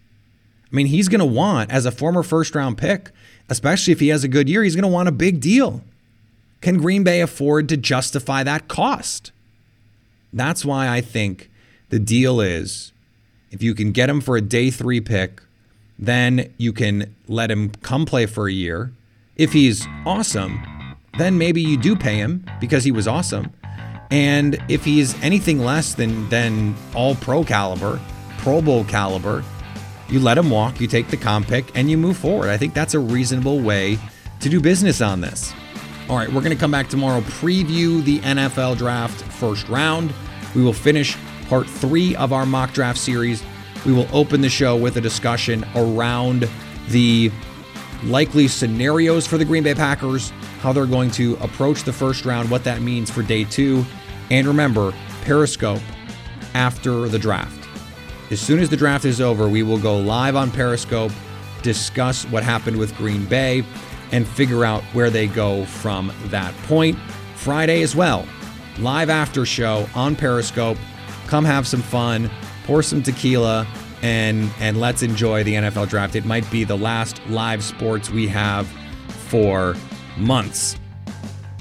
I 0.71 0.75
mean, 0.75 0.87
he's 0.87 1.07
going 1.07 1.19
to 1.19 1.25
want, 1.25 1.71
as 1.71 1.85
a 1.85 1.91
former 1.91 2.23
first 2.23 2.55
round 2.55 2.77
pick, 2.77 3.11
especially 3.49 3.93
if 3.93 3.99
he 3.99 4.09
has 4.09 4.23
a 4.23 4.27
good 4.27 4.49
year, 4.49 4.63
he's 4.63 4.75
going 4.75 4.83
to 4.83 4.89
want 4.89 5.07
a 5.07 5.13
big 5.13 5.39
deal. 5.39 5.81
Can 6.61 6.77
Green 6.77 7.03
Bay 7.03 7.21
afford 7.21 7.69
to 7.69 7.77
justify 7.77 8.43
that 8.43 8.67
cost? 8.67 9.31
That's 10.33 10.65
why 10.65 10.89
I 10.89 11.01
think 11.01 11.49
the 11.89 11.99
deal 11.99 12.41
is 12.41 12.91
if 13.51 13.63
you 13.63 13.73
can 13.73 13.91
get 13.91 14.09
him 14.09 14.21
for 14.21 14.37
a 14.37 14.41
day 14.41 14.69
three 14.69 15.01
pick, 15.01 15.41
then 15.99 16.53
you 16.57 16.73
can 16.73 17.15
let 17.27 17.49
him 17.49 17.69
come 17.81 18.05
play 18.05 18.25
for 18.25 18.47
a 18.47 18.53
year. 18.53 18.91
If 19.35 19.53
he's 19.53 19.85
awesome, 20.05 20.63
then 21.17 21.37
maybe 21.37 21.61
you 21.61 21.77
do 21.77 21.95
pay 21.95 22.15
him 22.15 22.45
because 22.59 22.83
he 22.83 22.91
was 22.91 23.07
awesome. 23.07 23.51
And 24.09 24.57
if 24.69 24.85
he's 24.85 25.21
anything 25.21 25.59
less 25.59 25.93
than 25.93 26.29
than 26.29 26.75
all 26.95 27.15
pro 27.15 27.43
caliber, 27.43 27.99
Pro 28.37 28.61
Bowl 28.61 28.85
caliber, 28.85 29.43
you 30.09 30.19
let 30.19 30.37
him 30.37 30.49
walk, 30.49 30.79
you 30.79 30.87
take 30.87 31.09
the 31.09 31.17
comp 31.17 31.47
pick, 31.47 31.75
and 31.75 31.91
you 31.91 31.97
move 31.97 32.15
forward. 32.15 32.49
I 32.49 32.57
think 32.57 32.73
that's 32.73 32.93
a 32.93 32.99
reasonable 32.99 33.59
way 33.59 33.97
to 34.39 34.49
do 34.49 34.61
business 34.61 35.01
on 35.01 35.19
this. 35.19 35.53
All 36.07 36.15
right, 36.15 36.31
we're 36.31 36.41
going 36.41 36.55
to 36.55 36.59
come 36.59 36.71
back 36.71 36.87
tomorrow, 36.87 37.19
preview 37.21 38.01
the 38.03 38.19
NFL 38.19 38.77
draft 38.77 39.21
first 39.33 39.67
round. 39.67 40.13
We 40.55 40.63
will 40.63 40.71
finish 40.71 41.17
part 41.47 41.67
three 41.67 42.15
of 42.15 42.33
our 42.33 42.45
mock 42.45 42.73
draft 42.73 42.99
series 42.99 43.43
We 43.85 43.93
will 43.93 44.07
open 44.11 44.41
the 44.41 44.49
show 44.49 44.75
with 44.75 44.97
a 44.97 45.01
discussion 45.01 45.65
around 45.75 46.49
the 46.89 47.31
likely 48.03 48.47
scenarios 48.47 49.25
for 49.25 49.37
the 49.37 49.45
Green 49.45 49.63
Bay 49.63 49.73
Packers, 49.73 50.31
how 50.61 50.73
they're 50.73 50.85
going 50.85 51.11
to 51.11 51.35
approach 51.37 51.83
the 51.83 51.93
first 51.93 52.25
round, 52.25 52.49
what 52.49 52.63
that 52.63 52.81
means 52.81 53.09
for 53.09 53.23
day 53.23 53.43
two. 53.43 53.85
And 54.29 54.47
remember, 54.47 54.93
Periscope 55.21 55.81
after 56.53 57.07
the 57.07 57.19
draft. 57.19 57.67
As 58.31 58.41
soon 58.41 58.59
as 58.59 58.69
the 58.69 58.77
draft 58.77 59.05
is 59.05 59.21
over, 59.21 59.47
we 59.47 59.63
will 59.63 59.77
go 59.77 59.97
live 59.97 60.35
on 60.35 60.51
Periscope, 60.51 61.11
discuss 61.61 62.25
what 62.25 62.43
happened 62.43 62.77
with 62.77 62.95
Green 62.97 63.25
Bay, 63.25 63.63
and 64.11 64.27
figure 64.27 64.65
out 64.65 64.83
where 64.93 65.09
they 65.09 65.27
go 65.27 65.65
from 65.65 66.11
that 66.25 66.53
point. 66.63 66.97
Friday 67.35 67.83
as 67.83 67.95
well, 67.95 68.25
live 68.79 69.09
after 69.09 69.45
show 69.45 69.87
on 69.95 70.15
Periscope. 70.15 70.77
Come 71.27 71.45
have 71.45 71.67
some 71.67 71.81
fun, 71.81 72.29
pour 72.65 72.81
some 72.81 73.03
tequila, 73.03 73.67
and 74.01 74.49
and 74.59 74.79
let's 74.79 75.03
enjoy 75.03 75.43
the 75.43 75.55
NFL 75.55 75.89
draft. 75.89 76.15
It 76.15 76.25
might 76.25 76.49
be 76.49 76.63
the 76.63 76.77
last 76.77 77.21
live 77.27 77.63
sports 77.63 78.09
we 78.09 78.27
have 78.27 78.67
for 79.07 79.75
months. 80.17 80.77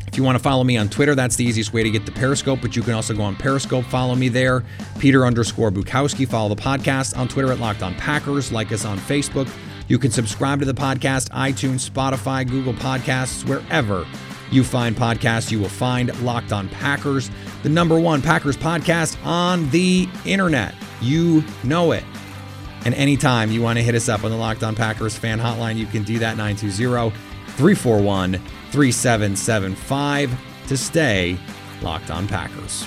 If 0.06 0.16
you 0.16 0.24
want 0.24 0.38
to 0.38 0.42
follow 0.42 0.64
me 0.64 0.78
on 0.78 0.88
Twitter, 0.88 1.14
that's 1.14 1.36
the 1.36 1.44
easiest 1.44 1.74
way 1.74 1.82
to 1.82 1.90
get 1.90 2.06
the 2.06 2.12
Periscope, 2.12 2.60
but 2.62 2.74
you 2.74 2.82
can 2.82 2.94
also 2.94 3.12
go 3.12 3.22
on 3.22 3.36
Periscope, 3.36 3.84
follow 3.84 4.14
me 4.14 4.30
there. 4.30 4.64
Peter 4.98 5.26
underscore 5.26 5.70
Bukowski, 5.70 6.26
follow 6.26 6.54
the 6.54 6.62
podcast 6.62 7.18
on 7.18 7.28
Twitter 7.28 7.52
at 7.52 7.60
Locked 7.60 7.82
On 7.82 7.94
Packers, 7.96 8.50
like 8.50 8.72
us 8.72 8.86
on 8.86 8.96
Facebook. 8.96 9.46
You 9.88 9.98
can 9.98 10.10
subscribe 10.10 10.60
to 10.60 10.64
the 10.64 10.72
podcast, 10.72 11.28
iTunes, 11.30 11.88
Spotify, 11.90 12.48
Google 12.48 12.72
Podcasts, 12.72 13.46
wherever 13.46 14.06
you 14.50 14.64
find 14.64 14.96
podcasts, 14.96 15.50
you 15.50 15.58
will 15.58 15.68
find 15.68 16.18
Locked 16.22 16.52
On 16.52 16.68
Packers, 16.68 17.30
the 17.62 17.68
number 17.68 17.98
one 17.98 18.22
Packers 18.22 18.56
podcast 18.56 19.16
on 19.24 19.68
the 19.70 20.08
internet. 20.24 20.74
You 21.00 21.44
know 21.64 21.92
it. 21.92 22.04
And 22.84 22.94
anytime 22.94 23.50
you 23.50 23.62
want 23.62 23.78
to 23.78 23.82
hit 23.82 23.94
us 23.94 24.08
up 24.08 24.22
on 24.24 24.30
the 24.30 24.36
Locked 24.36 24.62
On 24.62 24.74
Packers 24.74 25.16
fan 25.16 25.40
hotline, 25.40 25.76
you 25.76 25.86
can 25.86 26.04
do 26.04 26.18
that 26.20 26.36
920 26.36 27.10
341 27.56 28.34
3775 28.70 30.68
to 30.68 30.76
stay 30.76 31.38
locked 31.82 32.10
on 32.10 32.28
Packers. 32.28 32.86